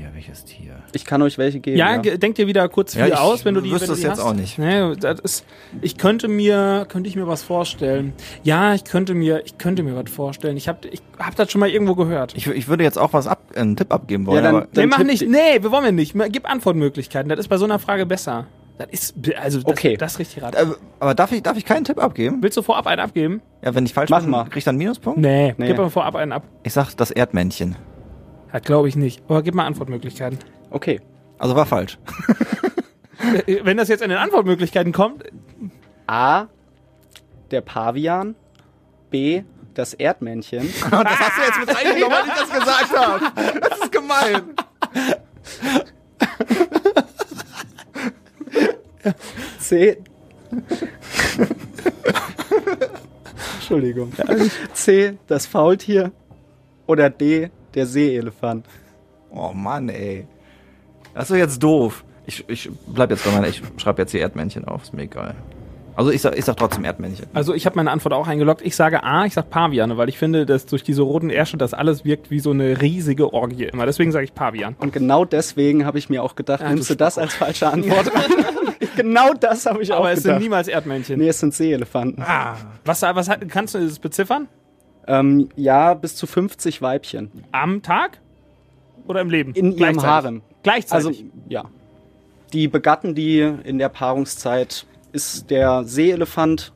[0.93, 1.77] Ich kann euch welche geben.
[1.77, 2.17] Ja, ja.
[2.17, 4.19] denk dir wieder kurz viel ja, aus, wenn du die, wenn du das die jetzt
[4.19, 4.25] hast.
[4.25, 4.57] auch nicht.
[4.57, 5.45] Nee, das ist,
[5.81, 8.13] ich könnte mir, könnte ich mir was vorstellen.
[8.43, 10.57] Ja, ich könnte mir, ich könnte mir was vorstellen.
[10.57, 12.33] Ich habe, ich hab das schon mal irgendwo gehört.
[12.35, 14.37] Ich, ich würde jetzt auch was ab, einen Tipp abgeben wollen.
[14.37, 15.27] Ja, dann, aber dann nee, mach nicht.
[15.27, 16.15] Nee, wir wollen wir nicht.
[16.29, 17.29] Gib Antwortmöglichkeiten.
[17.29, 18.47] Das ist bei so einer Frage besser.
[18.77, 19.95] Das ist, also, das, okay.
[19.97, 20.55] das ist richtig rat.
[20.55, 20.65] Äh,
[20.99, 22.39] aber darf ich, darf ich keinen Tipp abgeben?
[22.41, 23.41] Willst du vorab einen abgeben?
[23.63, 24.45] Ja, wenn ich falsch Mach mal.
[24.45, 25.19] krieg ich dann einen Minuspunkt?
[25.19, 25.67] Nee, nee.
[25.67, 26.43] gib aber vorab einen ab.
[26.63, 27.75] Ich sag das Erdmännchen.
[28.51, 29.21] Ja, glaube ich nicht.
[29.27, 30.39] Aber gib mal Antwortmöglichkeiten.
[30.71, 30.99] Okay.
[31.37, 31.97] Also war falsch.
[33.45, 35.23] Wenn das jetzt in den Antwortmöglichkeiten kommt.
[36.07, 36.47] A.
[37.51, 38.35] Der Pavian.
[39.09, 39.43] B.
[39.73, 40.61] Das Erdmännchen.
[40.81, 43.31] das hast du jetzt mit reingenommen, weil ich das gesagt habe.
[43.59, 44.53] Das ist gemein.
[49.59, 49.97] C.
[53.55, 54.11] Entschuldigung.
[54.73, 55.17] C.
[55.27, 56.11] Das Faultier.
[56.87, 57.49] Oder D.
[57.73, 58.65] Der Seeelefant.
[59.29, 60.27] Oh Mann, ey.
[61.13, 62.03] Das ist doch jetzt doof.
[62.25, 65.35] Ich, ich bleib jetzt bei meiner, ich schreibe jetzt hier Erdmännchen auf, ist mir egal.
[65.95, 67.25] Also ich sag, ich sag trotzdem Erdmännchen.
[67.33, 68.61] Also ich habe meine Antwort auch eingeloggt.
[68.61, 71.73] Ich sage A, ich sag Paviane, weil ich finde, dass durch diese roten Ärsche das
[71.73, 73.85] alles wirkt wie so eine riesige Orgie immer.
[73.85, 74.75] Deswegen sage ich Pavian.
[74.79, 78.09] Und genau deswegen habe ich mir auch gedacht, ja, nimmst du das als falsche Antwort?
[78.95, 80.35] genau das habe ich auch Aber es gedacht.
[80.37, 81.19] sind niemals Erdmännchen.
[81.19, 82.23] nee, es sind Seeelefanten.
[82.25, 84.47] Ah, was, was hat, kannst du das beziffern?
[85.07, 87.31] Ähm, ja, bis zu 50 Weibchen.
[87.51, 88.19] Am Tag?
[89.07, 89.53] Oder im Leben?
[89.53, 90.01] In ihrem?
[90.01, 90.41] Harem.
[90.63, 91.07] Gleichzeitig.
[91.07, 91.65] Also, ja.
[92.53, 96.73] Die begatten die in der Paarungszeit ist der Seeelefant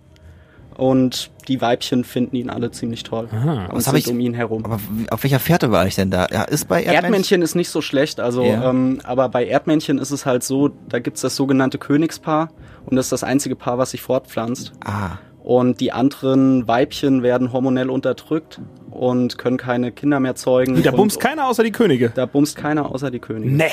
[0.77, 4.33] und die Weibchen finden ihn alle ziemlich toll und Was hab sind ich- um ihn
[4.33, 4.65] herum.
[4.65, 4.79] Aber
[5.11, 6.27] auf welcher Fährte war ich denn da?
[6.31, 7.03] Ja, ist bei Erdmännchen?
[7.03, 8.69] Erdmännchen ist nicht so schlecht, also Ja.
[8.69, 12.49] ähm, aber bei Erdmännchen ist es halt so, da gibt's das sogenannte Königspaar
[12.85, 14.73] und das ist das einzige Paar, was sich fortpflanzt.
[14.83, 20.81] Ah, Und die anderen Weibchen werden hormonell unterdrückt und können keine Kinder mehr zeugen.
[20.81, 22.11] da und bumst keiner außer die Könige.
[22.15, 23.57] Da bumst keiner außer die Königin.
[23.57, 23.65] Nee.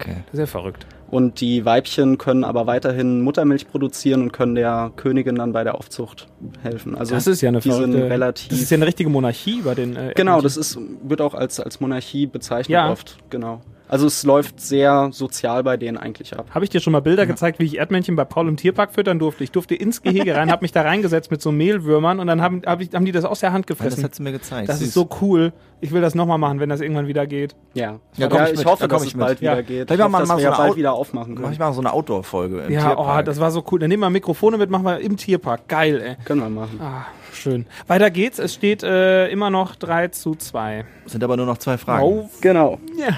[0.00, 0.16] okay.
[0.26, 0.86] Das ist ja verrückt.
[1.10, 5.74] Und die Weibchen können aber weiterhin Muttermilch produzieren und können der Königin dann bei der
[5.74, 6.28] Aufzucht
[6.62, 6.96] helfen.
[6.96, 8.08] Also Das ist ja eine verrückte.
[8.08, 8.48] relativ.
[8.48, 9.96] Das ist ja eine richtige Monarchie bei den.
[9.96, 12.90] Äh, genau, das ist wird auch als als Monarchie bezeichnet Ja.
[12.90, 13.18] oft.
[13.28, 13.60] Genau.
[13.88, 16.46] Also es läuft sehr sozial bei denen eigentlich ab.
[16.54, 19.18] Habe ich dir schon mal Bilder gezeigt, wie ich Erdmännchen bei Paul im Tierpark füttern
[19.18, 19.44] durfte?
[19.44, 22.62] Ich durfte ins Gehege rein, habe mich da reingesetzt mit so Mehlwürmern und dann haben,
[22.66, 24.04] hab ich, haben die das aus der Hand Weil das gefressen.
[24.04, 24.68] hat sie mir gezeigt.
[24.68, 24.88] Das Süß.
[24.88, 25.52] ist so cool.
[25.80, 27.54] Ich will das nochmal machen, wenn das irgendwann wieder geht.
[27.72, 28.00] Ja.
[28.16, 28.66] Ja, komm ich ich mit.
[28.66, 29.24] hoffe, Da dass ich es mit.
[29.24, 29.52] bald Ja.
[29.52, 29.88] wieder geht.
[29.88, 31.52] Vielleicht Ich hoffe, wir dass mal wir so ja eine bald wieder aufmachen Mach können.
[31.52, 33.20] ich mal so eine Outdoor-Folge im ja, Tierpark.
[33.20, 33.78] oh, das war so cool.
[33.78, 35.68] Dann nehmen wir Mikrofone mit, machen wir im Tierpark.
[35.68, 36.16] Geil, ey.
[36.24, 36.80] Können wir machen.
[36.82, 37.64] Ah, schön.
[37.86, 38.38] Weiter geht's.
[38.38, 40.84] Es steht äh, immer noch 3 zu 2.
[41.06, 42.02] Sind aber nur noch zwei Fragen.
[42.04, 42.78] Oh, Genau.
[42.98, 43.16] ja.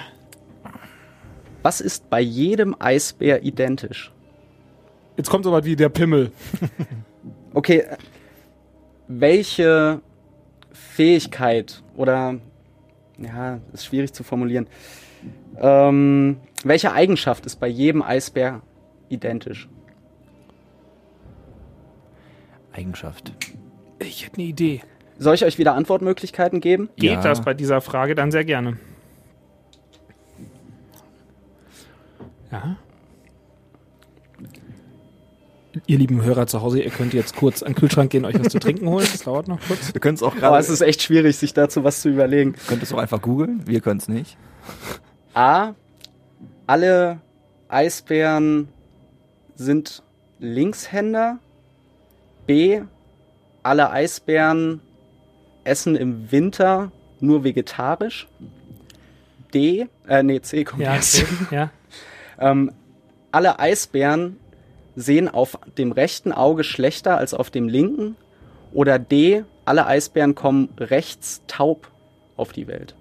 [1.63, 4.13] Was ist bei jedem Eisbär identisch?
[5.17, 6.33] Jetzt kommt so was wie der Pimmel.
[7.53, 7.85] Okay,
[9.09, 10.01] welche
[10.71, 12.37] Fähigkeit oder
[13.19, 14.69] ja, ist schwierig zu formulieren.
[15.59, 18.63] Ähm, welche Eigenschaft ist bei jedem Eisbär
[19.09, 19.69] identisch?
[22.73, 23.33] Eigenschaft.
[23.99, 24.81] Ich hätte eine Idee.
[25.19, 26.89] Soll ich euch wieder Antwortmöglichkeiten geben?
[26.97, 27.21] Geht Ja.
[27.21, 28.79] das bei dieser Frage dann sehr gerne?
[32.53, 32.77] Ja.
[35.87, 38.49] Ihr lieben Hörer zu Hause, ihr könnt jetzt kurz an den Kühlschrank gehen, euch was
[38.53, 39.07] zu trinken holen.
[39.13, 39.95] Das dauert noch kurz.
[39.95, 40.59] Wir können es auch Aber gerade.
[40.59, 42.55] es ist echt schwierig, sich dazu was zu überlegen.
[42.67, 43.63] könnt es auch einfach googeln.
[43.67, 44.37] Wir können es nicht.
[45.35, 45.75] A.
[46.67, 47.21] Alle
[47.69, 48.69] Eisbären
[49.55, 50.03] sind
[50.41, 51.39] Linkshänder.
[52.47, 52.81] B.
[53.63, 54.81] Alle Eisbären
[55.63, 56.91] essen im Winter
[57.21, 58.27] nur vegetarisch.
[59.55, 59.87] D.
[60.09, 61.23] Äh, nee, C kommt Ja, erst.
[61.23, 61.55] okay.
[61.55, 61.71] ja.
[62.41, 62.73] Ähm,
[63.33, 64.39] alle Eisbären
[64.97, 68.17] sehen auf dem rechten Auge schlechter als auf dem linken.
[68.73, 69.45] Oder D.
[69.65, 71.91] Alle Eisbären kommen rechts taub
[72.37, 72.95] auf die Welt.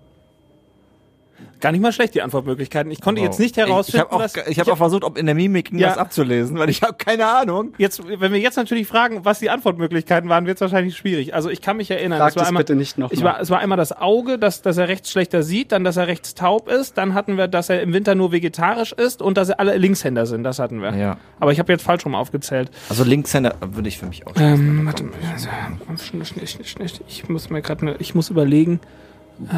[1.59, 2.91] Gar nicht mal schlecht, die Antwortmöglichkeiten.
[2.91, 5.25] Ich konnte jetzt nicht Ich herausfinden, habe auch, dass- ich hab auch versucht, ob in
[5.25, 5.89] der Mimik Ja.
[5.89, 7.73] was abzulesen, weil ich habe keine Ahnung.
[7.77, 11.33] Jetzt, wenn wir jetzt natürlich fragen, was die Antwortmöglichkeiten waren, wird es wahrscheinlich schwierig.
[11.33, 13.49] Also ich kann mich erinnern, Frag es war einmal, bitte nicht noch ich war, es
[13.49, 16.69] war einmal das Auge, dass, dass er rechts schlechter sieht, dann, dass er rechts taub
[16.69, 19.75] ist, dann hatten wir, dass er im Winter nur vegetarisch ist und dass er alle
[19.77, 20.43] Linkshänder sind.
[20.43, 20.95] Das hatten wir.
[20.95, 21.17] Ja.
[21.39, 22.71] Aber ich habe jetzt falsch rum aufgezählt.
[22.89, 24.33] Also Linkshänder würde ich für mich auch.
[24.37, 25.13] Ähm, warte mal.
[25.33, 25.49] Also,
[26.03, 26.89] schnell, schnell, schnell, schnell.
[27.07, 28.79] Ich muss mir gerade, ich muss überlegen.
[29.49, 29.53] Äh,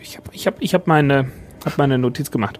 [0.00, 1.30] ich habe, ich habe, ich habe meine,
[1.64, 2.58] hab meine Notiz gemacht.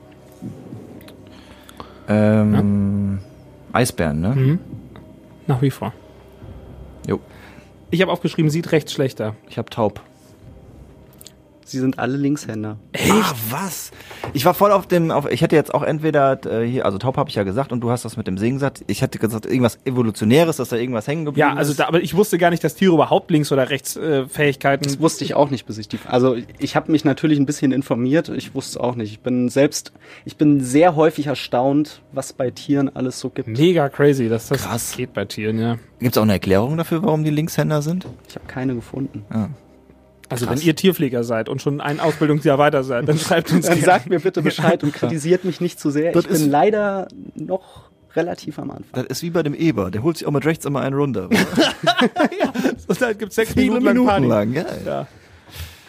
[2.09, 3.21] Ähm,
[3.73, 4.29] Eisbären, ne?
[4.29, 4.59] Mhm.
[5.47, 5.93] Nach wie vor.
[7.07, 7.21] Jo.
[7.91, 9.35] Ich habe aufgeschrieben, sieht rechts schlechter.
[9.49, 10.01] Ich habe taub.
[11.65, 12.77] Sie sind alle Linkshänder.
[12.93, 13.11] Echt?
[13.11, 13.91] Ah, was?
[14.33, 17.17] Ich war voll auf dem, auf, ich hätte jetzt auch entweder äh, hier, also taub
[17.17, 18.83] habe ich ja gesagt und du hast das mit dem Singen gesagt.
[18.87, 21.81] Ich hätte gesagt, irgendwas Evolutionäres, dass da irgendwas hängen geblieben Ja, also ist.
[21.81, 24.85] da, aber ich wusste gar nicht, dass Tiere überhaupt links oder rechts äh, Fähigkeiten.
[24.85, 25.99] Das wusste ich auch nicht, bis ich die.
[26.07, 28.29] Also ich habe mich natürlich ein bisschen informiert.
[28.29, 29.13] Ich wusste es auch nicht.
[29.13, 29.93] Ich bin selbst,
[30.25, 33.49] ich bin sehr häufig erstaunt, was bei Tieren alles so gibt.
[33.49, 34.95] Mega crazy, dass das Krass.
[34.97, 35.77] geht bei Tieren, ja.
[36.01, 38.07] Gibt es auch eine Erklärung dafür, warum die Linkshänder sind?
[38.29, 39.25] Ich habe keine gefunden.
[40.29, 40.61] Also Krass.
[40.61, 43.85] wenn ihr Tierpfleger seid und schon ein Ausbildungsjahr weiter seid, dann schreibt uns Dann gerne.
[43.93, 46.13] sagt mir bitte Bescheid und kritisiert mich nicht zu sehr.
[46.13, 48.89] Das ich bin leider noch relativ am Anfang.
[48.93, 51.29] Das ist wie bei dem Eber, der holt sich auch mit rechts immer einen runter.
[52.89, 54.27] Und dann gibt's sechs Minuten lang Party.
[54.27, 54.65] lang, ja.
[54.87, 55.07] Ja.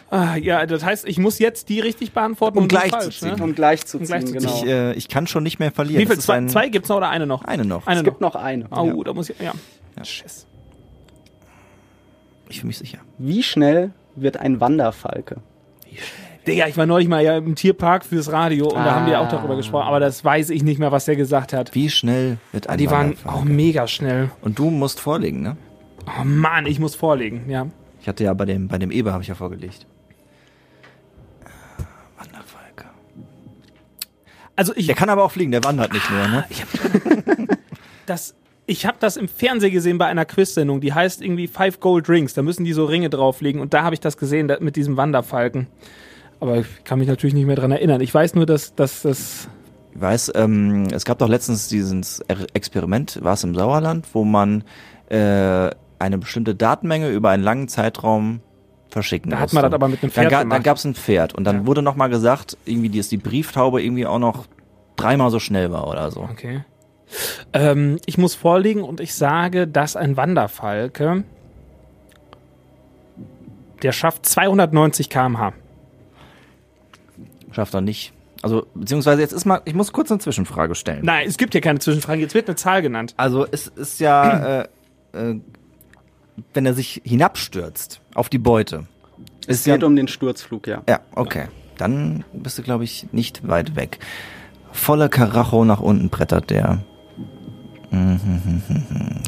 [0.09, 2.97] Ah, ja, das heißt, ich muss jetzt die richtig beantworten Um und die gleich zu
[2.99, 3.35] falsch, ziehen.
[3.35, 3.43] ne?
[3.43, 4.55] Um gleich zu Um ziehen, gleich zu genau.
[4.63, 6.01] Ich, äh, ich kann schon nicht mehr verlieren.
[6.01, 6.19] Wie viel?
[6.19, 7.43] Zwei, ein- zwei gibt's noch oder eine noch?
[7.45, 7.87] Eine noch.
[7.87, 8.11] Eine es noch.
[8.11, 8.67] gibt noch eine.
[8.69, 9.53] Oh, da muss ich, ja.
[10.03, 10.45] Schiss.
[12.47, 12.99] Ich fühle mich sicher.
[13.17, 15.37] Wie schnell wird ein Wanderfalke?
[16.47, 19.27] Digga, ich war neulich mal ja im Tierpark fürs Radio und da haben die auch
[19.27, 19.31] Ah.
[19.31, 21.73] darüber gesprochen, aber das weiß ich nicht mehr, was der gesagt hat.
[21.73, 24.29] Wie schnell wird ein Die waren auch mega schnell.
[24.41, 25.55] Und du musst vorlegen, ne?
[26.19, 27.67] Oh Mann, ich muss vorlegen, ja.
[28.01, 29.87] Ich hatte ja bei dem, bei dem Eber habe ich ja vorgelegt.
[32.17, 32.85] Wanderfalke.
[34.57, 36.45] Also ich, Der kann aber auch fliegen, der wandert nicht nur, ne?
[38.05, 38.35] das,
[38.65, 42.33] ich habe das im Fernsehen gesehen bei einer Quiz-Sendung, die heißt irgendwie Five Gold Rings.
[42.33, 44.95] Da müssen die so Ringe drauflegen und da habe ich das gesehen da, mit diesem
[44.97, 45.67] Wanderfalken.
[46.39, 48.01] aber ich kann mich natürlich nicht mehr dran erinnern.
[48.01, 49.47] Ich weiß nur, dass, dass das.
[49.95, 54.23] Ich weiß, ähm, es gab doch letztens dieses Er- Experiment, war es im Sauerland, wo
[54.23, 54.63] man
[55.09, 58.39] äh, eine bestimmte Datenmenge über einen langen Zeitraum
[58.89, 60.55] verschicken Da hat man das aber mit einem Pferd Dann, gemacht.
[60.55, 61.65] dann gab es ein Pferd und dann Ja.
[61.67, 64.45] wurde nochmal gesagt, irgendwie, dass die Brieftaube irgendwie auch noch
[64.95, 66.21] dreimal so schnell war oder so.
[66.21, 66.63] Okay.
[67.53, 71.23] Ähm, ich muss vorlegen und ich sage, dass ein Wanderfalke,
[73.81, 75.53] der schafft 290 km/h.
[77.51, 78.13] Schafft er nicht.
[78.41, 81.05] Also, beziehungsweise jetzt ist mal, ich muss kurz eine Zwischenfrage stellen.
[81.05, 82.19] Nein, es gibt hier keine Zwischenfragen.
[82.19, 83.13] Jetzt wird eine Zahl genannt.
[83.15, 84.67] Also es ist ja, äh,
[85.13, 85.39] äh,
[86.53, 88.85] wenn er sich hinabstürzt auf die Beute.
[89.47, 90.81] Es Ist ja- geht um den Sturzflug, ja.
[90.89, 91.45] Ja, okay.
[91.77, 93.99] Dann bist du, glaube ich, nicht weit weg.
[94.71, 96.83] Volle Karacho nach unten brettert der.
[97.93, 98.61] Mhm,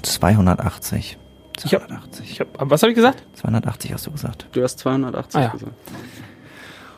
[0.02, 1.18] 280.
[1.66, 2.32] Ich hab- 280.
[2.32, 3.24] Ich hab, was habe ich gesagt?
[3.36, 4.48] 280 hast du gesagt.
[4.52, 5.50] Du hast 280 Ah, ja.
[5.50, 5.72] gesagt.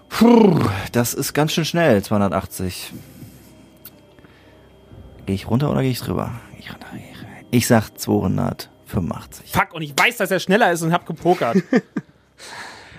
[0.09, 0.59] Puh,
[0.93, 2.93] das ist ganz schön schnell, 280.
[5.25, 6.31] Gehe ich runter oder gehe ich drüber?
[6.57, 6.69] Ich,
[7.51, 9.51] ich, sag 285.
[9.51, 11.57] Fuck, und ich weiß, dass er schneller ist und hab gepokert.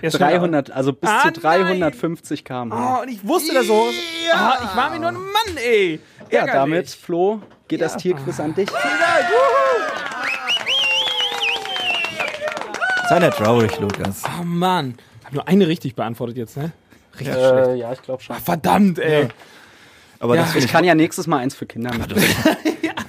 [0.01, 0.37] Er ist schneller.
[0.39, 2.71] 300, also bis Ah, zu 350 km.
[2.71, 3.85] Oh, und ich wusste das so.
[4.33, 5.99] Ah, ich war mir nur ein Mann, ey.
[6.31, 6.53] Ja, Ärgerlich.
[6.53, 8.69] damit, Flo, geht das Tierquiz an dich.
[13.09, 14.23] Sei nicht traurig, Lukas.
[14.39, 14.95] Oh Mann.
[15.25, 16.71] Hab nur eine richtig beantwortet jetzt, ne?
[17.19, 17.67] Richtig schlecht.
[17.69, 18.35] Äh, ja, ich glaube schon.
[18.35, 19.27] Verdammt, ey.
[20.19, 22.13] Aber Ja, das finde Ich kann ja nächstes Mal eins für Kinder machen.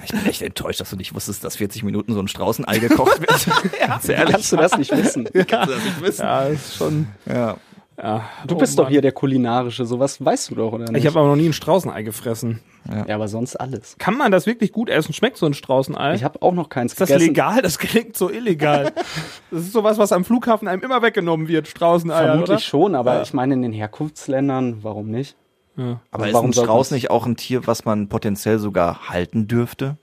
[0.03, 3.21] Ich bin echt enttäuscht, dass du nicht wusstest, dass 40 Minuten so ein Straußenei gekocht
[3.21, 3.79] wird.
[3.79, 4.33] Ganz ehrlich.
[4.33, 5.29] Kannst du das nicht wissen?
[5.31, 6.21] Kannst du das nicht wissen?
[6.25, 7.07] Ja, ist schon.
[7.25, 7.55] Ja.
[8.01, 8.23] Ja.
[8.47, 8.91] Du Oh bist doch Mann.
[8.93, 10.97] hier der kulinarische, sowas weißt du doch, oder nicht?
[11.01, 12.59] Ich habe aber noch nie ein Straußenei gefressen.
[13.07, 13.95] ja, aber sonst alles.
[13.99, 15.13] Kann man das wirklich gut essen?
[15.13, 16.15] Schmeckt so ein Straußenei?
[16.15, 17.27] Ich habe auch noch keins ist das gegessen.
[17.27, 17.61] legal?
[17.61, 18.91] Das klingt so illegal.
[19.51, 22.59] das ist sowas, was am Flughafen einem immer weggenommen wird, Straußeneier, Vermutlich oder?
[22.59, 23.21] schon, aber Ja.
[23.21, 25.35] ich meine in den Herkunftsländern, warum nicht?
[25.77, 25.99] Ja.
[26.09, 29.47] Aber Also ist warum ein Strauß nicht auch ein Tier, was man potenziell sogar halten
[29.47, 29.97] dürfte?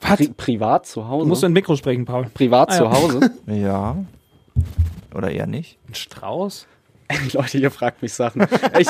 [0.00, 1.28] Pri privat zu Du Hause.
[1.28, 2.26] musst in Mikro sprechen, Paul.
[2.34, 2.90] privat Ah, zu ja.
[2.92, 3.30] Hause.
[3.46, 3.96] Ja.
[5.14, 5.78] Oder eher nicht?
[5.88, 6.66] Ein Strauß?
[7.32, 8.46] Leute, ihr fragt mich Sachen.
[8.78, 8.88] Ich,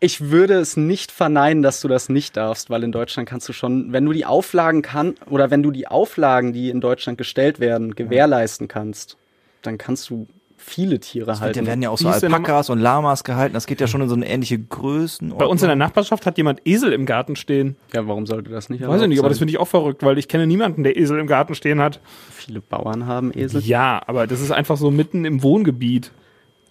[0.00, 3.52] ich würde es nicht verneinen, dass du das nicht darfst, weil in Deutschland kannst du
[3.52, 7.60] schon, wenn du die Auflagen kann oder wenn du die Auflagen, die in Deutschland gestellt
[7.60, 9.16] werden, gewährleisten kannst,
[9.62, 10.26] dann kannst du
[10.60, 11.66] viele Tiere Die halten.
[11.66, 13.54] werden ja auch so Alpakas und Lamas gehalten.
[13.54, 15.36] Das geht ja schon in so eine ähnliche Größen.
[15.38, 17.76] Bei uns in der Nachbarschaft hat jemand Esel im Garten stehen.
[17.92, 18.86] ja, warum sollte das nicht?
[18.86, 21.18] Weiß ich nicht, aber das finde ich auch verrückt, weil ich kenne niemanden, der Esel
[21.18, 22.00] im Garten stehen hat.
[22.30, 23.62] viele Bauern haben Esel.
[23.62, 26.10] Ja, aber das ist einfach so mitten im Wohngebiet.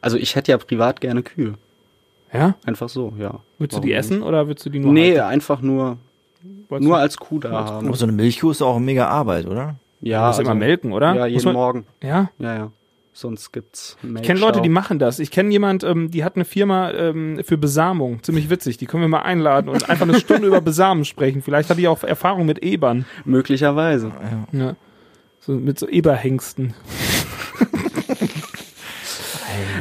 [0.02, 1.56] Also ich hätte ja privat gerne Kühe.
[2.34, 2.56] Ja?
[2.66, 3.40] Einfach so, ja.
[3.58, 3.98] Würdest du Warum die nicht?
[3.98, 5.22] essen oder würdest du die nur Nee, halten?
[5.34, 5.98] einfach nur,
[6.70, 7.88] Wolltest nur du- als Kuh da haben.
[7.88, 9.76] Aber so eine Milchkuh ist auch mega Arbeit, oder?
[10.02, 11.16] Ja, Du musst immer melken, oder?
[11.16, 11.86] Ja, jeden man- Morgen.
[12.04, 12.30] Ja?
[12.38, 12.72] Ja, ja.
[13.14, 15.18] Sonst gibt's Ich kenne Leute, die machen das.
[15.18, 18.22] Ich kenne jemand, ähm, die hat eine Firma ähm, für Besamung.
[18.22, 18.78] Ziemlich witzig.
[18.78, 21.42] Die können wir mal einladen und einfach eine Stunde über Besamen sprechen.
[21.42, 23.06] Vielleicht hat die auch Erfahrung mit Ebern.
[23.26, 24.12] Möglicherweise.
[24.52, 24.76] Ja.
[25.40, 26.76] So, mit so Eberhengsten.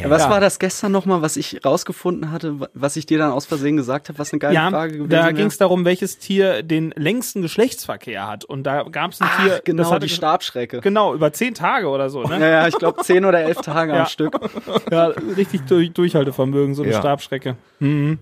[0.04, 0.30] Was Ja.
[0.30, 3.76] war das gestern nochmal, was ich rausgefunden hatte, wa- was ich dir dann aus Versehen
[3.76, 6.92] gesagt habe, was eine geile Ja, Frage gewesen da ging es darum, welches Tier den
[6.96, 8.44] längsten Geschlechtsverkehr hat.
[8.44, 10.80] Und da gab es ein Ach, Tier, genau, das hatte die Stabschrecke.
[10.80, 12.38] Genau, über zehn Tage oder so, ne?
[12.40, 14.00] Ja, ja, ich glaube zehn oder elf Tage Ja.
[14.02, 14.38] am Stück.
[14.90, 15.06] Ja,
[15.36, 16.98] richtig durch, Durchhaltevermögen, so eine Ja.
[17.00, 17.56] Stabschrecke.
[17.80, 18.18] Mhm.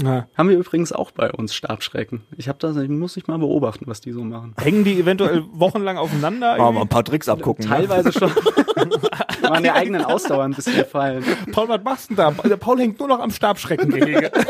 [0.00, 0.28] Ja.
[0.36, 2.22] Haben wir übrigens auch bei uns Stabschrecken.
[2.36, 4.54] Ich habe das, ich muss ich mal beobachten, was die so machen.
[4.56, 6.50] Hängen die eventuell wochenlang aufeinander?
[6.50, 6.82] Machen wir mal irgendwie?
[6.82, 7.64] ein paar Tricks abgucken.
[7.64, 7.70] Ne?
[7.70, 8.30] Teilweise schon.
[9.52, 11.24] an der eigenen Ausdauer ein bisschen gefallen.
[11.52, 12.48] Paul, was machst du denn da?
[12.48, 14.30] Der Paul hängt nur noch am Stabschreckengehege.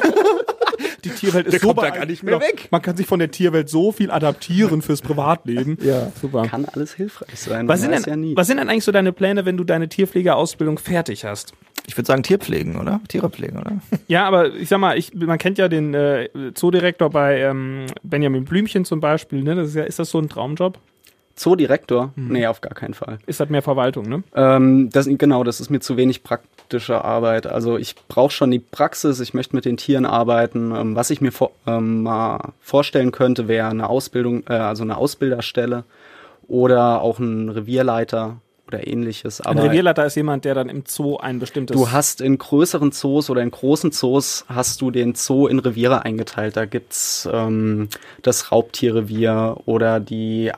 [1.05, 2.69] Die Tierwelt ist Der so kommt da gar nicht mehr weg.
[2.71, 5.79] Man kann sich von der Tierwelt so viel adaptieren fürs Privatleben.
[5.81, 6.43] Ja, super.
[6.47, 7.69] Kann alles hilfreich sein.
[7.69, 8.37] Was sind, denn, ja nie.
[8.37, 11.53] was sind denn eigentlich so deine Pläne, wenn du deine Tierpflegeausbildung fertig hast?
[11.87, 13.01] Ich würde sagen Tierpflegen, oder?
[13.09, 13.73] Tiere pflegen, oder?
[14.09, 18.45] Ja, aber ich sag mal, ich, man kennt ja den äh, Zoodirektor bei ähm, Benjamin
[18.45, 19.43] Blümchen zum Beispiel.
[19.43, 19.55] Ne?
[19.55, 20.79] Das ist, ja, ist das so ein Traumjob?
[21.39, 22.13] Zoodirektor?
[22.17, 22.33] Mhm.
[22.33, 23.19] Nee, auf gar keinen Fall.
[23.27, 24.23] Ist das mehr Verwaltung, ne?
[24.35, 27.47] Ähm, das, genau, das ist mir zu wenig praktische Arbeit.
[27.47, 30.75] Also ich brauche schon die Praxis, ich möchte mit den Tieren arbeiten.
[30.75, 34.97] Ähm, was ich mir vor, ähm, mal vorstellen könnte, wäre eine Ausbildung, äh, also eine
[34.97, 35.85] Ausbilderstelle
[36.49, 39.41] oder auch ein Revierleiter oder ähnliches.
[39.41, 41.77] Ein Aber Revierleiter ist jemand, der dann im Zoo ein bestimmtes...
[41.77, 46.05] du hast in größeren Zoos oder in großen Zoos hast du den Zoo in Reviere
[46.05, 46.57] eingeteilt.
[46.57, 47.89] Da gibt's ähm,
[48.23, 50.53] das Raubtierrevier oder die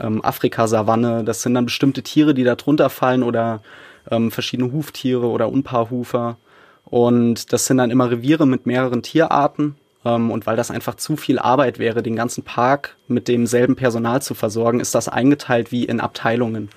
[0.00, 1.24] ähm, Afrikasavanne.
[1.24, 3.62] Das sind dann bestimmte Tiere, die da drunter fallen oder
[4.10, 6.36] ähm, verschiedene Huftiere oder Unpaarhufer.
[6.84, 9.76] Und das sind dann immer Reviere mit mehreren Tierarten.
[10.04, 14.22] Ähm, und weil das einfach zu viel Arbeit wäre, den ganzen Park mit demselben Personal
[14.22, 16.68] zu versorgen, ist das eingeteilt wie in Abteilungen.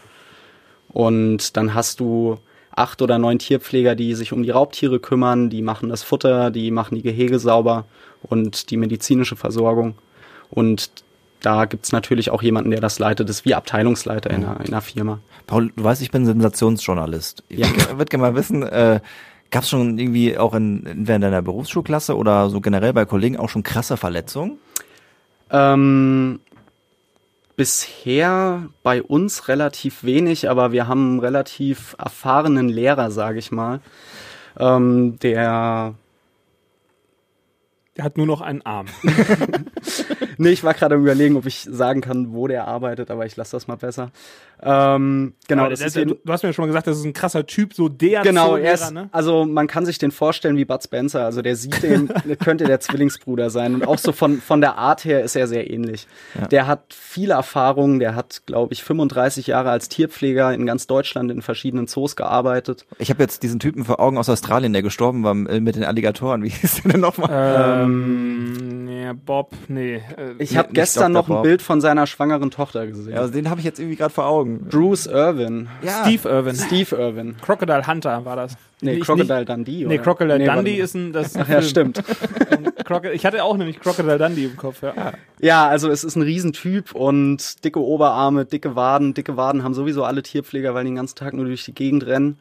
[0.90, 2.38] Und dann hast du
[2.72, 6.72] acht oder neun Tierpfleger, die sich um die Raubtiere kümmern, die machen das Futter, die
[6.72, 7.86] machen die Gehege sauber
[8.24, 9.96] und die medizinische Versorgung.
[10.50, 10.90] Und
[11.42, 14.68] da gibt's natürlich auch jemanden, der das leitet, das ist wie Abteilungsleiter in, einer, in
[14.68, 15.20] einer Firma.
[15.46, 17.44] Paul, du weißt, ich bin Sensationsjournalist.
[17.50, 17.68] Ich Ja.
[17.98, 19.00] würde gerne mal wissen, äh,
[19.52, 23.38] gab es schon irgendwie auch in, in während deiner Berufsschulklasse oder so generell bei Kollegen
[23.38, 24.58] auch schon krasse Verletzungen?
[25.52, 26.40] Ähm,
[27.56, 33.80] bisher bei uns relativ wenig, aber wir haben einen relativ erfahrenen Lehrer, sage ich mal,
[34.60, 35.94] ähm, der
[37.98, 38.86] Der hat nur noch einen Arm.
[40.40, 43.36] Nee, ich war gerade am überlegen, ob ich sagen kann, wo der arbeitet, aber ich
[43.38, 44.12] lasse das mal besser.
[44.62, 47.06] Ähm, genau, Aber das der- ist der- du hast mir schon mal gesagt, das ist
[47.06, 49.10] ein krasser Typ, so der genau, Zoolehrer, er ist, ne?
[49.12, 52.10] also man kann sich den vorstellen wie Bud Spencer, also der sieht den,
[52.44, 55.72] könnte der Zwillingsbruder sein und auch so von, von der Art her ist er sehr
[55.72, 56.08] ähnlich.
[56.52, 61.32] Der hat viele Erfahrungen, der hat, glaube ich, 35 Jahre als Tierpfleger in ganz Deutschland
[61.32, 62.86] in verschiedenen Zoos gearbeitet.
[63.00, 65.84] Ich habe jetzt diesen Typen vor Augen aus Australien, der gestorben war äh, mit den
[65.84, 66.44] Alligatoren.
[66.44, 67.30] Wie hieß der denn nochmal?
[67.86, 69.96] Ähm, ja, Bob, nee.
[69.96, 70.02] äh,
[70.40, 71.44] Ich Nee, habe nicht gestern noch ein Bob.
[71.44, 73.14] Bild von seiner schwangeren Tochter gesehen.
[73.14, 74.66] ja, also den habe ich jetzt irgendwie gerade vor Augen.
[74.70, 75.68] Bruce Irwin.
[75.82, 76.04] Ja.
[76.04, 76.56] Steve Irwin.
[76.56, 77.36] Steve Irwin.
[77.42, 78.56] Crocodile Hunter war das.
[78.82, 79.72] Nee, Nicht- Crocodile Dundee.
[79.72, 79.98] Nee, oder?
[80.04, 82.04] Crocodile Nee, Dundee ist ein, das ist ein Ach ja, stimmt.
[83.14, 84.94] Ich hatte auch nämlich Crocodile Dundee im Kopf, ja.
[85.42, 89.14] Ja, also es ist ein Riesentyp und dicke Oberarme, dicke Waden.
[89.14, 92.06] Dicke Waden haben sowieso alle Tierpfleger, weil die den ganzen Tag nur durch die Gegend
[92.06, 92.38] rennen.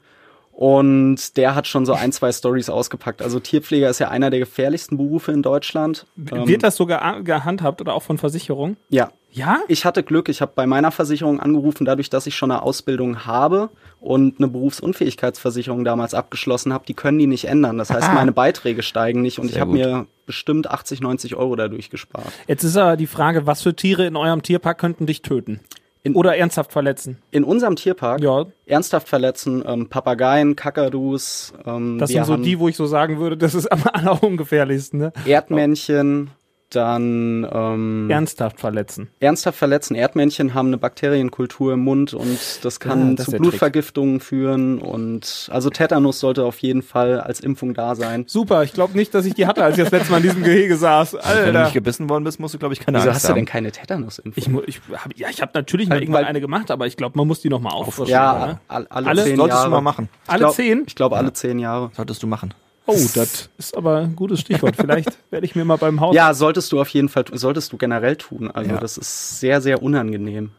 [0.56, 3.20] Und der hat schon so ein, zwei Stories ausgepackt.
[3.20, 6.06] Also Tierpfleger ist ja einer der gefährlichsten Berufe in Deutschland.
[6.32, 8.78] Ähm, Wird das sogar gehandhabt oder auch von Versicherungen?
[8.88, 9.10] ja.
[9.32, 9.60] Ja?
[9.68, 13.26] Ich hatte Glück, ich habe bei meiner Versicherung angerufen, dadurch, dass ich schon eine Ausbildung
[13.26, 13.68] habe
[14.00, 17.76] und eine Berufsunfähigkeitsversicherung damals abgeschlossen habe, die können die nicht ändern.
[17.76, 19.80] Das heißt, meine Beiträge steigen nicht und ich Sehr habe gut.
[19.80, 22.32] mir bestimmt 80, 90 Euro dadurch gespart.
[22.46, 25.60] Jetzt ist aber die Frage, was für Tiere in eurem Tierpark könnten dich töten?
[26.06, 27.18] In- oder ernsthaft verletzen?
[27.32, 32.68] In unserem Tierpark Ja, ernsthaft verletzen, ähm, Papageien, Kakadus, ähm, das sind so die, wo
[32.68, 35.12] ich so sagen würde, das ist am allerungefährlichsten, ne?
[35.24, 36.30] Erdmännchen,
[36.70, 39.08] dann ähm, Ernsthaft verletzen.
[39.20, 39.94] ernsthaft verletzen.
[39.94, 43.38] Erdmännchen haben eine Bakterienkultur im Mund und das kann Ja, das ist zu.
[43.38, 48.24] Blutvergiftungen führen und also Tetanus sollte auf jeden Fall als Impfung da sein.
[48.26, 50.42] Super, ich glaube nicht, dass ich die hatte, als ich das letzte Mal in diesem
[50.42, 51.12] Gehege saß.
[51.14, 51.62] Wenn du Alter.
[51.64, 53.70] nicht gebissen worden bist, musst du, glaube ich, keine Wieso Angst hast du denn keine
[53.70, 54.62] Tetanusimpfung?
[54.66, 57.26] Ich, ich hab, ja, ich habe natürlich mal irgendwann eine gemacht, aber ich glaube, man
[57.28, 58.10] muss die noch mal auffrischen.
[58.12, 58.60] ja, oder?
[58.68, 59.24] all, alle, Alle?
[59.24, 59.68] zehn Solltest Jahre.
[59.68, 60.08] du mal machen.
[60.24, 60.82] Ich Alle glaub, zehn?
[60.86, 61.90] Ich glaube alle zehn Jahre.
[61.94, 62.52] Solltest du machen.
[62.86, 64.76] Oh, das ist aber ein gutes Stichwort.
[64.80, 66.14] Vielleicht werde ich mir mal beim Haus.
[66.14, 68.50] Ja, solltest du auf jeden Fall, solltest du generell tun.
[68.50, 68.78] Also Ja.
[68.80, 70.50] das ist sehr, sehr unangenehm.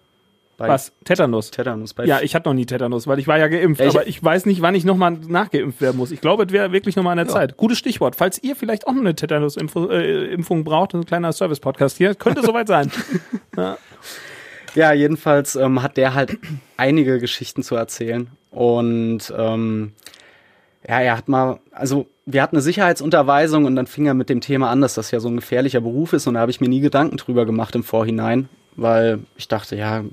[0.58, 0.92] Bei Was?
[1.06, 1.52] Tetanus.
[1.52, 1.94] Tetanus.
[1.94, 3.80] Bei Ja, ich hatte noch nie Tetanus, weil ich war ja geimpft.
[3.80, 6.10] Ja, ich- aber ich weiß nicht, wann ich nochmal nachgeimpft werden muss.
[6.12, 7.58] Ich glaube, es wäre wirklich nochmal an der Zeit.
[7.58, 8.16] Gutes Stichwort.
[8.16, 12.68] Falls ihr vielleicht auch noch eine Tetanus-Impfung äh, braucht, ein kleiner Service-Podcast hier, könnte soweit
[12.68, 12.92] sein.
[14.76, 16.38] Ja, jedenfalls ähm, hat der halt
[16.76, 18.30] einige Geschichten zu erzählen.
[18.52, 19.94] Und ähm,
[20.88, 24.42] ja, er hat mal, also wir hatten eine Sicherheitsunterweisung und dann fing er mit dem
[24.42, 26.68] Thema an, dass das ja so ein gefährlicher Beruf ist und da habe ich mir
[26.68, 30.04] nie Gedanken drüber gemacht im Vorhinein, weil ich dachte, ja,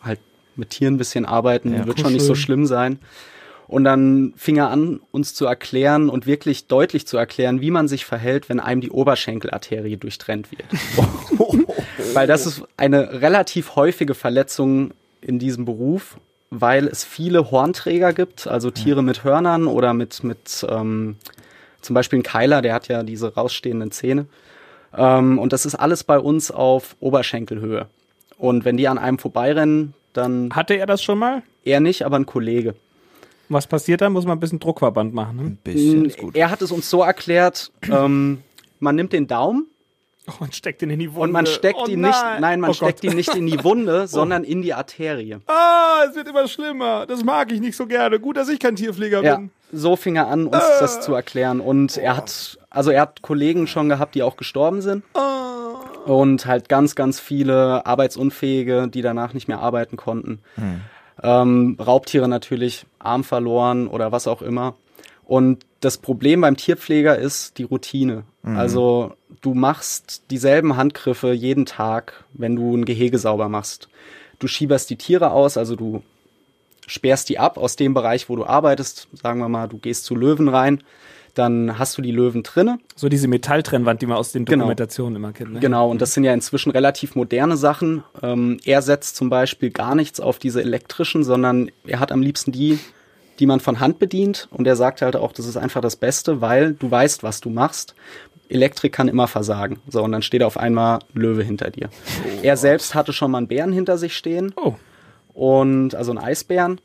[0.00, 0.20] halt
[0.54, 3.00] mit Tieren ein bisschen arbeiten, Ja, wird schon nicht so schlimm sein.
[3.66, 7.88] Und dann fing er an, uns zu erklären und wirklich deutlich zu erklären, wie man
[7.88, 10.66] sich verhält, wenn einem die Oberschenkelarterie durchtrennt wird.
[12.14, 16.18] weil das ist eine relativ häufige Verletzung in diesem Beruf,
[16.50, 21.16] weil es viele Hornträger gibt, also Tiere mit Hörnern oder mit, mit ähm,
[21.84, 24.26] zum Beispiel ein Keiler, der hat ja diese rausstehenden Zähne.
[24.96, 27.86] Ähm, und das ist alles bei uns auf Oberschenkelhöhe.
[28.38, 31.42] Und wenn die an einem vorbeirennen, dann Hatte er das schon mal?
[31.64, 32.74] er nicht, aber ein Kollege.
[33.48, 34.08] Was passiert da?
[34.10, 35.36] Muss man ein bisschen Druckverband machen.
[35.36, 35.42] Ne?
[35.42, 36.34] Ein bisschen ist gut.
[36.36, 38.42] Er hat es uns so erklärt, ähm,
[38.80, 39.66] man nimmt den Daumen
[40.26, 41.20] Oh, und steckt ihn in die Wunde.
[41.24, 43.10] und man steckt oh, ihn nicht, nein, man oh steckt Gott.
[43.10, 45.36] ihn nicht in die Wunde, sondern in die Arterie.
[45.46, 47.04] Ah, es wird immer schlimmer.
[47.06, 48.18] Das mag ich nicht so gerne.
[48.18, 49.50] Gut, dass ich kein Tierpfleger Ja, bin.
[49.72, 51.60] so fing er an, uns das zu erklären.
[51.60, 55.04] Und er hat, also er hat Kollegen schon gehabt, die auch gestorben sind.
[56.06, 60.40] Und halt ganz, ganz viele Arbeitsunfähige, die danach nicht mehr arbeiten konnten.
[61.22, 64.74] Ähm, Raubtiere natürlich, Arm verloren oder was auch immer.
[65.24, 68.24] Und das Problem beim Tierpfleger ist die Routine.
[68.44, 73.88] Also du machst dieselben Handgriffe jeden Tag, wenn du ein Gehege sauber machst.
[74.38, 76.02] Du schieberst die Tiere aus, also du
[76.86, 79.08] sperrst die ab aus dem Bereich, wo du arbeitest.
[79.14, 80.82] Sagen wir mal, du gehst zu Löwen rein,
[81.32, 82.78] dann hast du die Löwen drinne.
[82.94, 84.64] So diese Metalltrennwand, die man aus den Genau.
[84.64, 85.54] Dokumentationen immer kennt.
[85.54, 85.60] Ne?
[85.60, 88.04] Genau, und das sind ja inzwischen relativ moderne Sachen.
[88.22, 92.52] Ähm, er setzt zum Beispiel gar nichts auf diese elektrischen, sondern er hat am liebsten
[92.52, 92.78] die,
[93.40, 94.48] die man von Hand bedient.
[94.52, 97.50] Und er sagt halt auch, das ist einfach das Beste, weil du weißt, was du
[97.50, 97.94] machst.
[98.48, 99.80] Elektrik kann immer versagen.
[99.88, 101.88] So, und dann steht auf einmal ein Löwe hinter dir.
[102.42, 104.74] er selbst hatte schon mal einen Bären hinter sich stehen Oh,
[105.32, 106.80] und also einen Eisbären.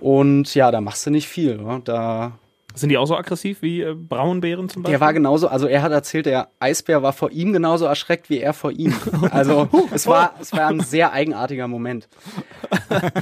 [0.00, 1.56] Und ja, da machst du nicht viel.
[1.56, 1.80] Ne?
[1.84, 2.38] Da
[2.74, 4.92] sind die auch so aggressiv wie äh, Braunbären zum Beispiel?
[4.92, 8.38] Der war genauso, also er hat erzählt, der Eisbär war vor ihm genauso erschreckt wie
[8.38, 8.94] er vor ihm.
[9.30, 12.08] Also es war, es war ein sehr eigenartiger Moment.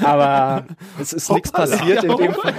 [0.04, 0.66] Aber
[1.00, 2.54] es ist nichts passiert in dem Fall.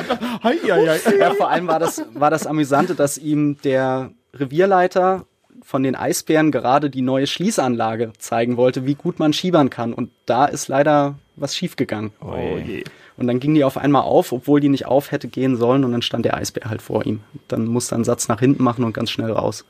[0.66, 5.26] Ja, vor allem war das, war das Amüsante, dass ihm der Revierleiter
[5.64, 9.94] von den Eisbären gerade die neue Schließanlage zeigen wollte, wie gut man schiebern kann.
[9.94, 12.12] Und da ist leider was schiefgegangen.
[12.22, 12.84] Oh je.
[13.18, 15.84] Und dann ging die auf einmal auf, obwohl die nicht auf hätte gehen sollen.
[15.84, 17.22] Und dann stand der Eisbär halt vor ihm.
[17.48, 19.66] Dann musste er einen Satz nach hinten machen und ganz schnell raus.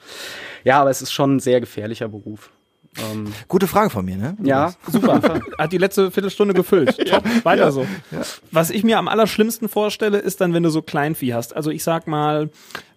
[0.63, 2.51] Ja, aber es ist schon ein sehr gefährlicher Beruf.
[3.12, 4.38] Ähm, Gute Frage von mir, ne?
[4.43, 5.22] Ja, super.
[5.58, 6.98] Hat die letzte Viertelstunde gefüllt.
[7.10, 7.82] Top, weiter ja, so.
[8.12, 8.22] Ja.
[8.52, 11.56] Was ich mir am allerschlimmsten vorstelle, ist dann, wenn du so Kleinvieh hast.
[11.56, 12.50] Also ich sag mal,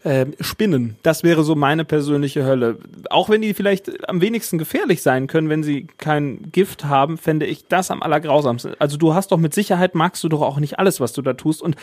[0.03, 0.97] äh, Spinnen.
[1.03, 2.79] Das wäre so meine persönliche Hölle.
[3.11, 7.47] Auch wenn die vielleicht am wenigsten gefährlich sein können, wenn sie kein Gift haben, fände
[7.47, 8.75] ich das am allergrausamsten.
[8.79, 11.35] Also du hast doch mit Sicherheit, magst du doch auch nicht alles, was du da
[11.35, 11.61] tust.
[11.61, 11.77] Und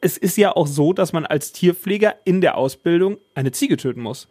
[0.00, 4.00] es ist ja auch so, dass man als Tierpfleger in der Ausbildung eine Ziege töten
[4.00, 4.28] muss.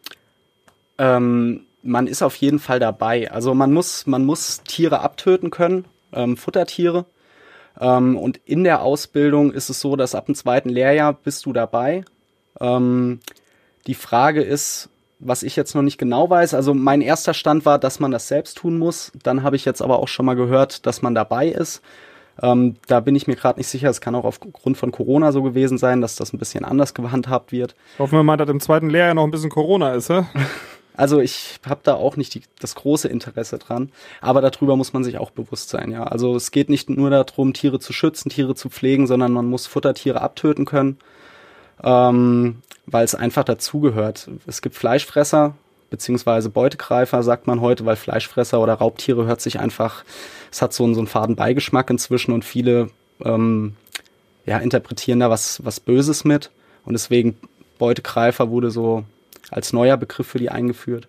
[0.98, 3.32] Ähm, man ist auf jeden Fall dabei.
[3.32, 7.06] Also man muss, man muss Tiere abtöten können, ähm, Futtertiere.
[7.80, 11.54] Ähm, und in der Ausbildung ist es so, dass ab dem zweiten Lehrjahr bist du
[11.54, 12.04] dabei.
[12.60, 13.20] Ähm,
[13.86, 16.54] die Frage ist, was ich jetzt noch nicht genau weiß.
[16.54, 19.12] Also mein erster Stand war, dass man das selbst tun muss.
[19.24, 21.82] Dann habe ich jetzt aber auch schon mal gehört, dass man dabei ist.
[22.42, 23.90] Ähm, da bin ich mir gerade nicht sicher.
[23.90, 27.52] Es kann auch aufgrund von Corona so gewesen sein, dass das ein bisschen anders gehandhabt
[27.52, 27.76] wird.
[27.98, 30.24] Hoffen wir mal, dass im zweiten Lehrjahr noch ein bisschen Corona ist, hä?
[30.98, 35.04] Also ich habe da auch nicht die, das große Interesse dran, aber darüber muss man
[35.04, 35.92] sich auch bewusst sein.
[35.92, 39.46] Ja, also es geht nicht nur darum, Tiere zu schützen, Tiere zu pflegen, sondern man
[39.46, 40.98] muss Futtertiere abtöten können,
[41.84, 44.28] ähm, weil es einfach dazugehört.
[44.48, 45.56] Es gibt Fleischfresser
[45.92, 50.04] beziehungsweise Beutegreifer, sagt man heute, weil Fleischfresser oder Raubtiere hört sich einfach,
[50.52, 52.90] es hat so einen, so einen faden Beigeschmack inzwischen und viele
[53.24, 53.76] ähm,
[54.48, 56.50] ja, interpretieren da was, was Böses mit
[56.86, 57.38] und deswegen
[57.78, 59.06] Beutegreifer wurde so
[59.52, 61.08] als neuer Begriff für die eingeführt.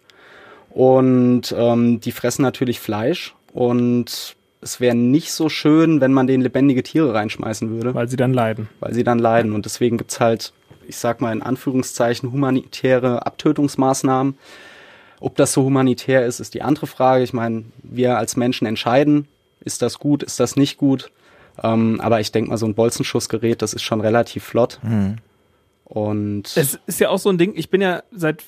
[0.70, 6.42] Und ähm, die fressen natürlich Fleisch und es wäre nicht so schön, wenn man denen
[6.42, 7.94] lebendige Tiere reinschmeißen würde.
[7.94, 8.68] Weil sie dann leiden.
[8.80, 9.52] Weil sie dann leiden.
[9.52, 10.52] Und deswegen gibt's halt,
[10.86, 14.36] ich sag mal in Anführungszeichen, humanitäre Abtötungsmaßnahmen.
[15.20, 17.24] Ob das so humanitär ist, ist die andere Frage.
[17.24, 19.28] Ich meine, wir als Menschen entscheiden,
[19.60, 21.10] ist das gut, ist das nicht gut.
[21.62, 24.78] Ähm, aber ich denke mal, so ein Bolzenschussgerät, das ist schon relativ flott.
[24.82, 25.16] Mhm.
[25.88, 28.44] Und es ist ja auch so ein Ding, ich bin ja seit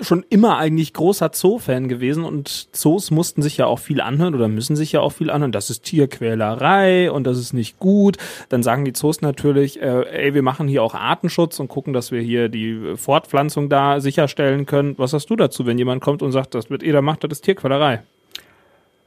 [0.00, 4.48] schon immer eigentlich großer Zoo-Fan gewesen und Zoos mussten sich ja auch viel anhören oder
[4.48, 5.52] müssen sich ja auch viel anhören.
[5.52, 8.16] Das ist Tierquälerei und das ist nicht gut.
[8.48, 12.10] Dann sagen die Zoos natürlich, äh, ey, wir machen hier auch Artenschutz und gucken, dass
[12.10, 14.94] wir hier die Fortpflanzung da sicherstellen können.
[14.98, 17.32] Was hast du dazu, wenn jemand kommt und sagt, das wird ihr da macht, das
[17.32, 18.02] ist Tierquälerei?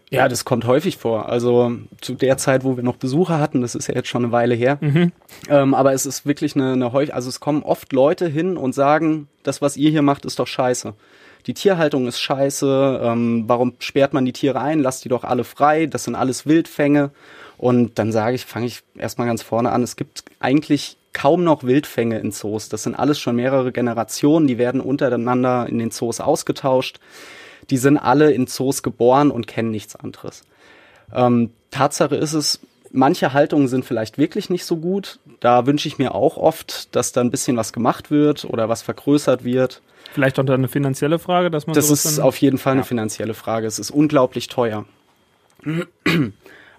[0.09, 1.27] Ja, das kommt häufig vor.
[1.27, 4.31] Also zu der Zeit, wo wir noch Besucher hatten, das ist ja jetzt schon eine
[4.31, 4.77] Weile her.
[4.79, 5.11] Mhm.
[5.49, 8.73] Ähm, aber es ist wirklich eine, eine häufig, also es kommen oft Leute hin und
[8.73, 10.93] sagen, das, was ihr hier macht, ist doch scheiße.
[11.45, 14.79] Die Tierhaltung ist scheiße, ähm, warum sperrt man die Tiere ein?
[14.79, 17.11] Lasst die doch alle frei, das sind alles Wildfänge.
[17.57, 21.63] Und dann sage ich, fange ich erstmal ganz vorne an, es gibt eigentlich kaum noch
[21.63, 22.69] Wildfänge in Zoos.
[22.69, 26.99] Das sind alles schon mehrere Generationen, die werden untereinander in den Zoos ausgetauscht
[27.69, 30.43] die sind alle in Zoos geboren und kennen nichts anderes.
[31.13, 32.59] Ähm, Tatsache ist es,
[32.91, 35.19] manche Haltungen sind vielleicht wirklich nicht so gut.
[35.39, 38.81] Da wünsche ich mir auch oft, dass da ein bisschen was gemacht wird oder was
[38.81, 39.81] vergrößert wird.
[40.13, 43.67] Vielleicht auch eine finanzielle Frage, dass man das ist auf jeden Fall eine finanzielle Frage.
[43.67, 44.85] Es ist unglaublich teuer.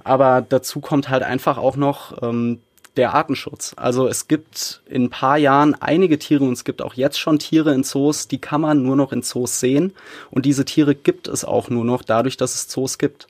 [0.05, 2.61] Aber dazu kommt halt einfach auch noch ähm,
[2.99, 3.73] der Artenschutz.
[3.77, 7.39] Also es gibt in ein paar Jahren einige Tiere und es gibt auch jetzt schon
[7.39, 9.95] Tiere in Zoos, die kann man nur noch in Zoos sehen.
[10.31, 13.29] Und diese Tiere gibt es auch nur noch dadurch, dass es Zoos gibt.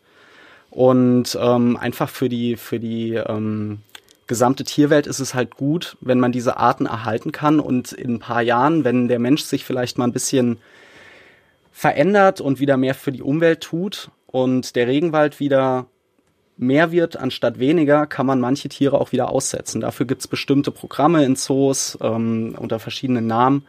[0.70, 3.80] Und ähm, einfach für die, für die ähm,
[4.26, 8.18] gesamte Tierwelt ist es halt gut, wenn man diese Arten erhalten kann und in ein
[8.18, 10.58] paar Jahren, wenn der Mensch sich vielleicht mal ein bisschen
[11.72, 15.86] verändert und wieder mehr für die Umwelt tut und der Regenwald wieder
[16.58, 19.80] mehr wird anstatt weniger, kann man manche Tiere auch wieder aussetzen.
[19.80, 23.64] Dafür gibt's bestimmte Programme in Zoos ähm, unter verschiedenen Namen.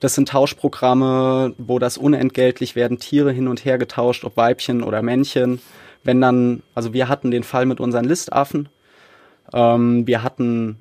[0.00, 5.00] Das sind Tauschprogramme, wo das unentgeltlich werden Tiere hin und her getauscht, ob Weibchen oder
[5.00, 5.60] Männchen.
[6.04, 8.68] Wenn dann, also wir hatten den Fall mit unseren Listaffen.
[9.54, 10.76] Ähm, wir hatten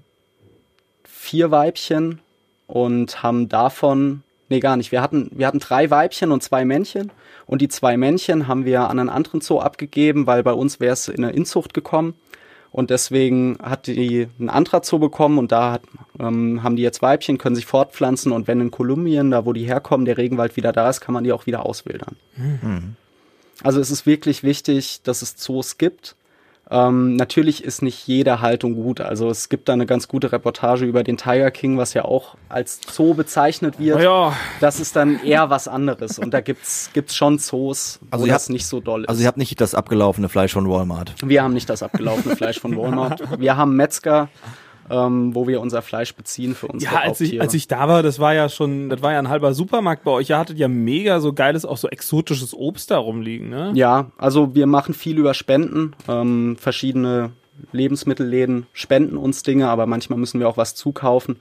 [1.04, 2.20] vier Weibchen
[2.68, 7.12] und haben davon, nee gar nicht, wir hatten, wir hatten drei Weibchen und zwei Männchen
[7.46, 10.94] und die zwei Männchen haben wir an einen anderen Zoo abgegeben, weil bei uns wäre
[10.94, 12.16] es in eine Inzucht gekommen.
[12.72, 15.84] Und deswegen hat die ein anderer Zoo bekommen und da hat,
[16.20, 19.64] ähm, haben die jetzt Weibchen, können sich fortpflanzen und wenn in Kolumbien, da wo die
[19.64, 22.18] herkommen, der Regenwald wieder da ist, kann man die auch wieder auswildern.
[22.36, 22.98] Mhm.
[23.64, 26.18] Also es ist wirklich wichtig, dass es Zoos gibt.
[26.72, 29.00] Ähm, natürlich ist nicht jede Haltung gut.
[29.00, 32.36] Also es gibt da eine ganz gute Reportage über den Tiger King, was ja auch
[32.50, 34.02] als Zoo bezeichnet wird.
[34.02, 34.34] Ja.
[34.62, 36.18] Das ist dann eher was anderes.
[36.18, 39.10] Und da gibt's gibt's schon Zoos, wo Also das habt- nicht so doll ist.
[39.10, 41.14] Also ihr habt nicht das abgelaufene Fleisch von Walmart.
[41.24, 43.22] wir haben nicht das abgelaufene Fleisch von Walmart.
[43.40, 44.30] Wir haben Metzger,
[44.90, 48.04] ähm, wo wir unser Fleisch beziehen für unsere Ja, als ich, als ich da war,
[48.04, 50.30] das war ja schon, das war ja ein halber Supermarkt bei euch.
[50.30, 53.72] Ihr hattet ja mega so geiles, auch so exotisches Obst da rumliegen, ne?
[53.76, 55.96] Ja, also wir machen viel über Spenden.
[56.08, 57.32] Ähm, verschiedene
[57.72, 61.38] Lebensmittelläden spenden uns Dinge, aber manchmal müssen wir auch was zukaufen.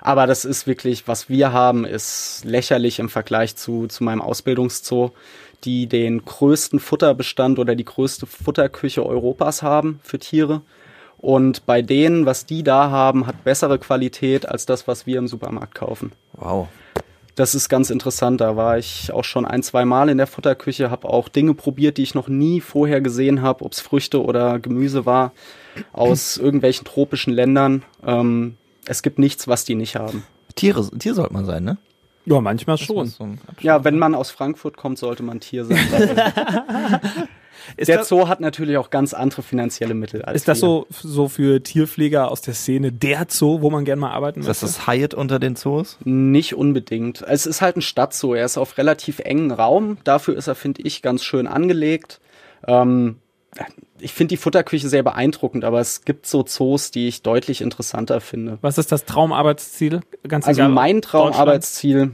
[0.00, 5.12] Aber das ist wirklich, was wir haben, ist lächerlich im Vergleich zu, zu meinem Ausbildungszoo,
[5.64, 10.60] die den größten Futterbestand oder die größte Futterküche Europas haben für Tiere.
[11.24, 15.26] Und bei denen, was die da haben, hat bessere Qualität als das, was wir im
[15.26, 16.12] Supermarkt kaufen.
[16.34, 16.68] Wow.
[17.34, 18.42] Das ist ganz interessant.
[18.42, 21.96] Da war ich auch schon ein, zwei Mal in der Futterküche, habe auch Dinge probiert,
[21.96, 25.32] die ich noch nie vorher gesehen habe, ob es Früchte oder Gemüse war,
[25.94, 27.84] aus irgendwelchen tropischen Ländern.
[28.06, 30.24] Ähm, es gibt nichts, was die nicht haben.
[30.56, 31.78] Tiere, Tier sollte man sein, ne?
[32.26, 33.06] Ja, manchmal schon.
[33.06, 33.28] So.
[33.60, 35.78] Ja, wenn man aus Frankfurt kommt, sollte man Tier sein.
[37.76, 40.66] Ist, der das, Zoo hat natürlich auch ganz andere finanzielle Mittel als ist das wir.
[40.68, 44.48] so, so für Tierpfleger aus der Szene der Zoo, wo man gerne mal arbeiten Ist
[44.48, 44.76] das möchte?
[44.76, 45.98] das Hyatt unter den Zoos?
[46.04, 47.22] Nicht unbedingt.
[47.22, 48.34] Es ist halt ein Stadtzoo.
[48.34, 49.98] Er ist auf relativ engen Raum.
[50.04, 52.20] Dafür ist er, finde ich, ganz schön angelegt.
[52.66, 53.16] Ähm,
[54.00, 58.20] ich finde die Futterküche sehr beeindruckend, aber es gibt so Zoos, die ich deutlich interessanter
[58.20, 58.58] finde.
[58.60, 60.00] Was ist das Traumarbeitsziel?
[60.26, 61.02] Ganz Also mein?
[61.02, 62.12] Traumarbeitsziel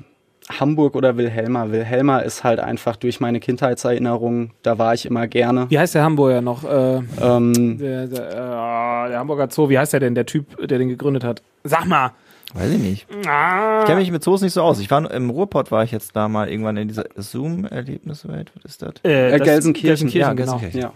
[0.59, 1.71] Hamburg oder Wilhelma.
[1.71, 5.67] Wilhelma ist halt einfach durch meine Kindheitserinnerungen, da war ich immer gerne.
[5.69, 6.65] Wie heißt der Hamburger noch?
[6.65, 10.79] Äh, Ähm, der, der, äh, der Hamburger Zoo, wie heißt der denn, der Typ, der
[10.79, 11.43] den gegründet hat?
[11.65, 12.13] Sag mal!
[12.53, 13.07] Weiß ich nicht.
[13.29, 13.79] Ah.
[13.83, 14.81] Ich kenne mich mit Zoos nicht so aus.
[14.81, 18.51] Ich war im Ruhrpott, war ich jetzt da mal irgendwann in dieser Zoom-Erlebniswelt.
[18.57, 18.95] Was ist das?
[19.05, 20.09] Äh, das- Gelsenkirchen.
[20.09, 20.53] Gelsenkirchen, Ja, genau.
[20.59, 20.81] Gelsenkirchen.
[20.81, 20.93] ja.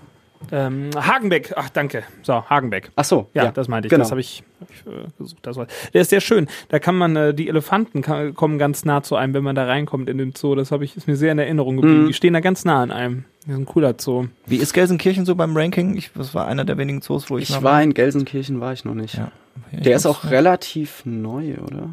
[0.53, 2.05] Ähm, Hagenbeck, ach danke.
[2.23, 2.91] So, Hagenbeck.
[2.97, 3.91] Ach so, Ja, ja, das meinte ich.
[3.91, 4.03] Genau.
[4.03, 5.39] Das habe ich, hab ich äh, gesucht.
[5.43, 6.49] Das war, der ist sehr schön.
[6.69, 9.65] Da kann man, äh, die Elefanten kann, kommen ganz nah zu einem, wenn man da
[9.65, 10.55] reinkommt in den Zoo.
[10.55, 12.03] Das habe ich, ist mir sehr in Erinnerung geblieben.
[12.03, 12.07] Mhm.
[12.09, 13.25] Die stehen da ganz nah an einem.
[13.47, 14.27] Das ist ein cooler Zoo.
[14.47, 15.97] Wie ist Gelsenkirchen so beim Ranking?
[15.97, 18.85] Ich, das war einer der wenigen Zoos, wo ich, Ich war in Gelsenkirchen, war ich
[18.85, 19.15] noch nicht.
[19.15, 19.33] Ja.
[19.71, 20.31] Ja, Der ist auch ja.
[20.31, 21.91] relativ neu, oder?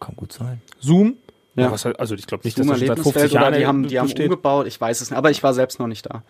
[0.00, 0.60] Kann gut sein.
[0.80, 1.16] Zoom?
[1.54, 1.72] Ja.
[1.72, 3.66] was halt, also ich glaube nicht, Zoom dass das seit 50 Erlebniswelt Jahren oder die
[3.66, 6.22] haben, die haben umgebaut, ich weiß es nicht, aber ich war selbst noch nicht da.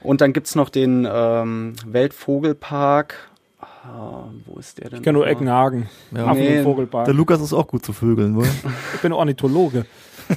[0.00, 3.14] Und dann gibt's noch den ähm, Weltvogelpark.
[3.60, 4.98] Ah, wo ist der denn?
[4.98, 5.26] Ich kenne nur?
[5.26, 5.88] Eckenhagen.
[6.14, 6.32] Ja.
[6.34, 6.62] Nee.
[6.62, 7.06] Vogelpark.
[7.06, 8.46] Der Lukas ist auch gut zu Vögeln, wohl?
[8.94, 9.86] Ich bin Ornithologe.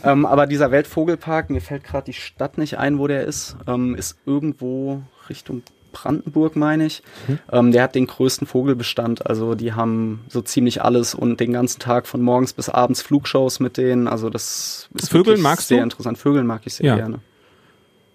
[0.03, 3.93] ähm, aber dieser Weltvogelpark, mir fällt gerade die Stadt nicht ein, wo der ist, ähm,
[3.93, 7.03] ist irgendwo Richtung Brandenburg, meine ich.
[7.27, 7.39] Mhm.
[7.51, 9.27] Ähm, der hat den größten Vogelbestand.
[9.27, 13.59] Also die haben so ziemlich alles und den ganzen Tag von morgens bis abends Flugshows
[13.59, 14.07] mit denen.
[14.07, 15.83] Also das ist Vögeln wirklich magst sehr du?
[15.83, 16.17] interessant.
[16.17, 16.95] Vögeln mag ich sehr Ja.
[16.95, 17.19] gerne.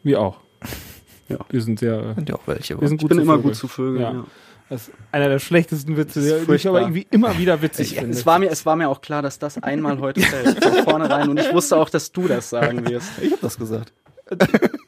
[0.02, 0.38] Wir auch.
[1.28, 1.38] Ja.
[1.50, 2.80] Wir sind sehr, Sind ja auch welche.
[2.80, 3.48] wir sind Ich gut bin zu immer Vögeln.
[3.48, 4.02] gut zu Vögeln.
[4.02, 4.12] Ja.
[4.12, 4.24] Ja.
[4.68, 8.16] Das ist einer der schlechtesten Witze, der ich aber irgendwie immer wieder witzig Ich, finde.
[8.16, 11.28] es, war mir, es war mir auch klar, dass das einmal heute fällt, von vornherein.
[11.28, 13.10] Und ich wusste auch, dass du das sagen wirst.
[13.22, 13.92] Ich hab das gesagt.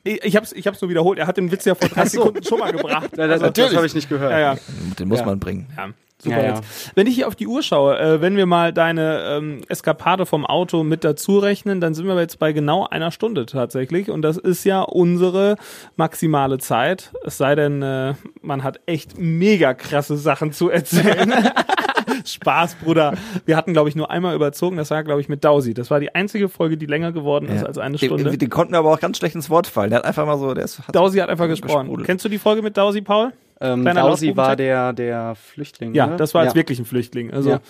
[0.04, 1.18] Ich, ich hab's, ich hab's nur wiederholt.
[1.18, 2.18] Er hat den Witz ja vor drei Ach so.
[2.22, 3.10] Sekunden schon mal gebracht.
[3.16, 4.32] Ja, das das habe ich nicht gehört.
[4.32, 4.56] Ja, ja.
[4.98, 5.26] Den muss Ja.
[5.26, 5.66] man bringen.
[5.76, 5.88] ja.
[6.20, 6.54] Super Ja, ja.
[6.56, 6.90] jetzt.
[6.96, 10.44] Wenn ich hier auf die Uhr schaue, äh, wenn wir mal deine ähm, Eskapade vom
[10.44, 14.10] Auto mit dazu rechnen, dann sind wir jetzt bei genau einer Stunde tatsächlich.
[14.10, 15.54] Und das ist ja unsere
[15.94, 17.12] maximale Zeit.
[17.24, 21.32] Es sei denn, äh, man hat echt mega krasse Sachen zu erzählen.
[22.24, 23.14] Spaß, Bruder.
[23.46, 24.76] Wir hatten, glaube ich, nur einmal überzogen.
[24.76, 25.74] Das war, glaube ich, mit Dausi.
[25.74, 28.24] Das war die einzige Folge, die länger geworden ist als eine Stunde.
[28.30, 29.90] Den, den konnten wir aber auch ganz schlecht ins Wort fallen.
[29.90, 31.86] Der hat einfach mal so, der ist, hat Dausi hat einfach gesprochen.
[31.86, 32.06] gesprudelt.
[32.06, 33.32] Kennst du die Folge mit Dausi, Paul?
[33.60, 35.92] Ähm, Dausi war der, der Flüchtling.
[35.92, 36.16] Ja, ne?
[36.16, 36.60] das war jetzt ja.
[36.60, 37.32] wirklich ein Flüchtling.
[37.32, 37.60] Also Ja.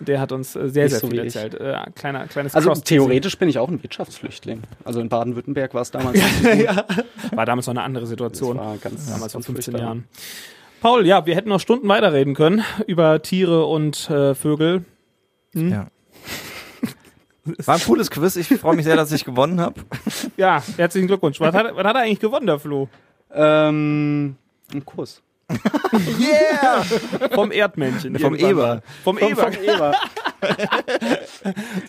[0.00, 1.54] der hat uns äh, sehr, Nicht sehr so viel erzählt.
[1.54, 4.62] Äh, kleiner, kleines Also theoretisch bin ich auch ein Wirtschaftsflüchtling.
[4.84, 6.18] Also in Baden-Württemberg war es damals.
[7.32, 8.56] War damals noch eine andere Das Situation.
[8.56, 9.80] war ganz, damals vor ganz 15 furchtbar.
[9.80, 10.04] Jahren.
[10.80, 14.84] Paul, ja, wir hätten noch Stunden weiterreden können über Tiere und äh, Vögel.
[15.54, 15.88] Ja.
[17.64, 18.36] War ein cooles Quiz.
[18.36, 19.80] Ich freue mich sehr, dass ich gewonnen habe.
[20.36, 21.40] Ja, herzlichen Glückwunsch.
[21.40, 22.88] Was hat, was hat er eigentlich gewonnen, der Flo?
[23.32, 24.36] Ähm,
[24.72, 25.22] ein Kuss.
[26.20, 26.84] Yeah!
[27.32, 28.16] Vom Erdmännchen.
[28.18, 28.82] Vom Eber.
[29.02, 29.42] Vom Vom, Eber.
[29.50, 29.92] vom Eber.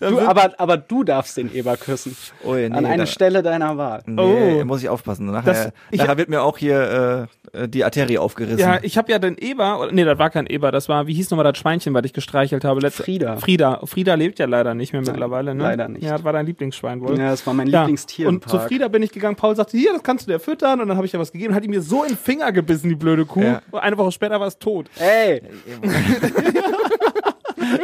[0.00, 2.16] du, aber, aber du darfst den Eber küssen.
[2.44, 4.02] Ui, nee, An eine da- Stelle deiner Wahl.
[4.06, 4.64] Nee, Oh.
[4.64, 5.26] muss ich aufpassen.
[5.26, 8.58] Nachher, Das- ich- nachher wird mir auch hier äh, die Arterie aufgerissen.
[8.60, 11.30] Ja, ich habe ja den Eber, nee, das war kein Eber, das war, wie hieß
[11.30, 12.80] nochmal das Schweinchen, was ich gestreichelt habe?
[12.80, 13.36] Letzte, Frieda.
[13.36, 13.80] Frieda.
[13.84, 15.62] Frieda lebt ja leider nicht mehr Nein, mittlerweile, ne?
[15.62, 16.02] leider nicht.
[16.02, 17.18] Ja, das war dein Lieblingsschwein wohl.
[17.18, 18.58] Ja, das war mein Ja, Lieblingstier im Und zu.
[18.60, 19.36] Frieda bin ich gegangen.
[19.36, 20.80] Paul sagte, hier, das kannst du dir füttern.
[20.80, 21.54] Und dann habe ich ja was gegeben.
[21.54, 23.42] Hat die mir so in den Finger gebissen, die blöde Kuh.
[23.42, 23.62] Ja.
[23.70, 24.86] Und Eine Woche später war es tot.
[24.98, 25.42] Ey,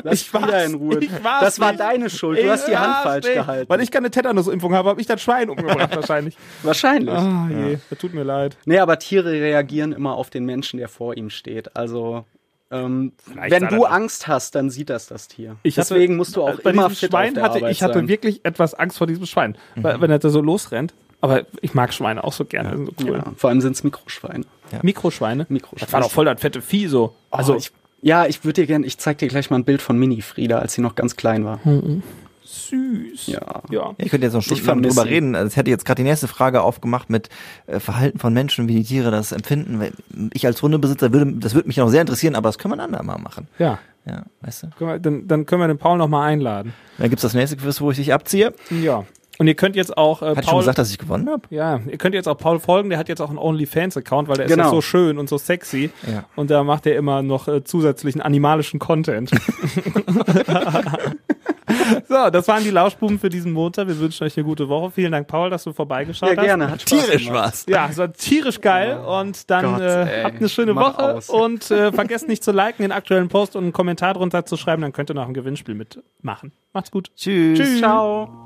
[0.07, 0.31] Lass Ich.
[0.31, 0.99] Frieda in Ruhe.
[1.01, 1.81] Ich das war nicht.
[1.81, 2.39] deine Schuld.
[2.43, 3.35] Du hast die Ich Hand falsch nicht.
[3.35, 3.69] gehalten.
[3.69, 6.37] Weil ich keine Tetanusimpfung habe, habe ich das Schwein umgebracht wahrscheinlich.
[6.63, 7.15] Wahrscheinlich.
[7.15, 8.57] Ah je, das tut mir leid.
[8.65, 11.77] Nee, aber Tiere reagieren immer auf den Menschen, der vor ihm steht.
[11.77, 12.25] Also,
[12.71, 15.57] ähm, wenn du Angst hast, dann sieht das das Tier.
[15.63, 17.83] Ich hatte- Deswegen musst du auch bei immer fit Schwein auf der hatte Arbeit ich
[17.83, 18.05] hatte sein.
[18.05, 18.09] Mhm.
[18.09, 20.95] wirklich etwas Angst vor diesem Schwein, weil, wenn er da so losrennt.
[21.21, 23.17] Aber ich mag Schweine auch so gerne, sind so cool.
[23.17, 24.45] ja, vor allem sind's Mikroschweine.
[24.83, 25.47] Mikroschweine.
[25.49, 25.81] Mikroschweine.
[25.87, 27.15] Das war doch voll das fette Vieh so.
[27.31, 27.73] Also Also ich,
[28.03, 30.59] ja, ich würde dir gerne, ich zeig dir gleich mal ein Bild von Mini Frieda,
[30.59, 31.61] als sie noch ganz klein war.
[32.45, 33.27] süß.
[33.27, 33.63] Ja.
[33.71, 33.95] Ja.
[33.99, 35.35] Ich könnte jetzt noch stundenlang drüber reden.
[35.35, 37.29] Also, Es hätte jetzt gerade die nächste Frage aufgemacht mit
[37.67, 39.81] äh, Verhalten von Menschen, wie die Tiere das empfinden.
[40.33, 42.95] Ich als Hundebesitzer würde, das würde mich noch sehr interessieren, aber das können wir ein
[42.95, 43.49] andermal machen.
[43.59, 43.79] Ja.
[44.09, 44.67] Ja, weißt du?
[44.79, 46.73] Können wir- Dann, dann können wir den Paul noch mal einladen.
[46.99, 48.55] Dann gibt's das nächste Quiz, wo ich dich abziehe.
[48.71, 49.05] Ja.
[49.39, 51.43] Und ihr könnt jetzt auch äh, Hat ich schon Paul, gesagt, dass ich gewonnen habe?
[51.51, 52.89] ja, ihr könnt jetzt auch Paul folgen.
[52.91, 54.65] Der hat jetzt auch einen OnlyFans-Account, weil der ist Genau.
[54.65, 55.91] ja so schön und so sexy.
[56.11, 56.25] Ja.
[56.37, 59.31] Und da macht er immer noch äh, zusätzlichen animalischen Content.
[62.09, 63.89] so, das waren die Lauschbuben für diesen Montag.
[63.89, 64.91] Wir wünschen euch eine gute Woche.
[64.91, 66.45] Vielen Dank, Paul, dass du vorbeigeschaut Ja, hast.
[66.45, 66.71] gerne.
[66.71, 67.67] Hat Spaß Tierisch war's.
[67.69, 71.29] Ja, es war tierisch geil und dann Gott, äh, habt eine schöne Mach Woche aus.
[71.29, 74.83] und äh, vergesst nicht zu liken, den aktuellen Post und einen Kommentar drunter zu schreiben,
[74.83, 76.53] dann könnt ihr noch ein Gewinnspiel mitmachen.
[76.73, 77.11] Macht's gut.
[77.17, 77.59] Tschüss.
[77.59, 77.79] Tschüss.
[77.79, 78.46] Ciao.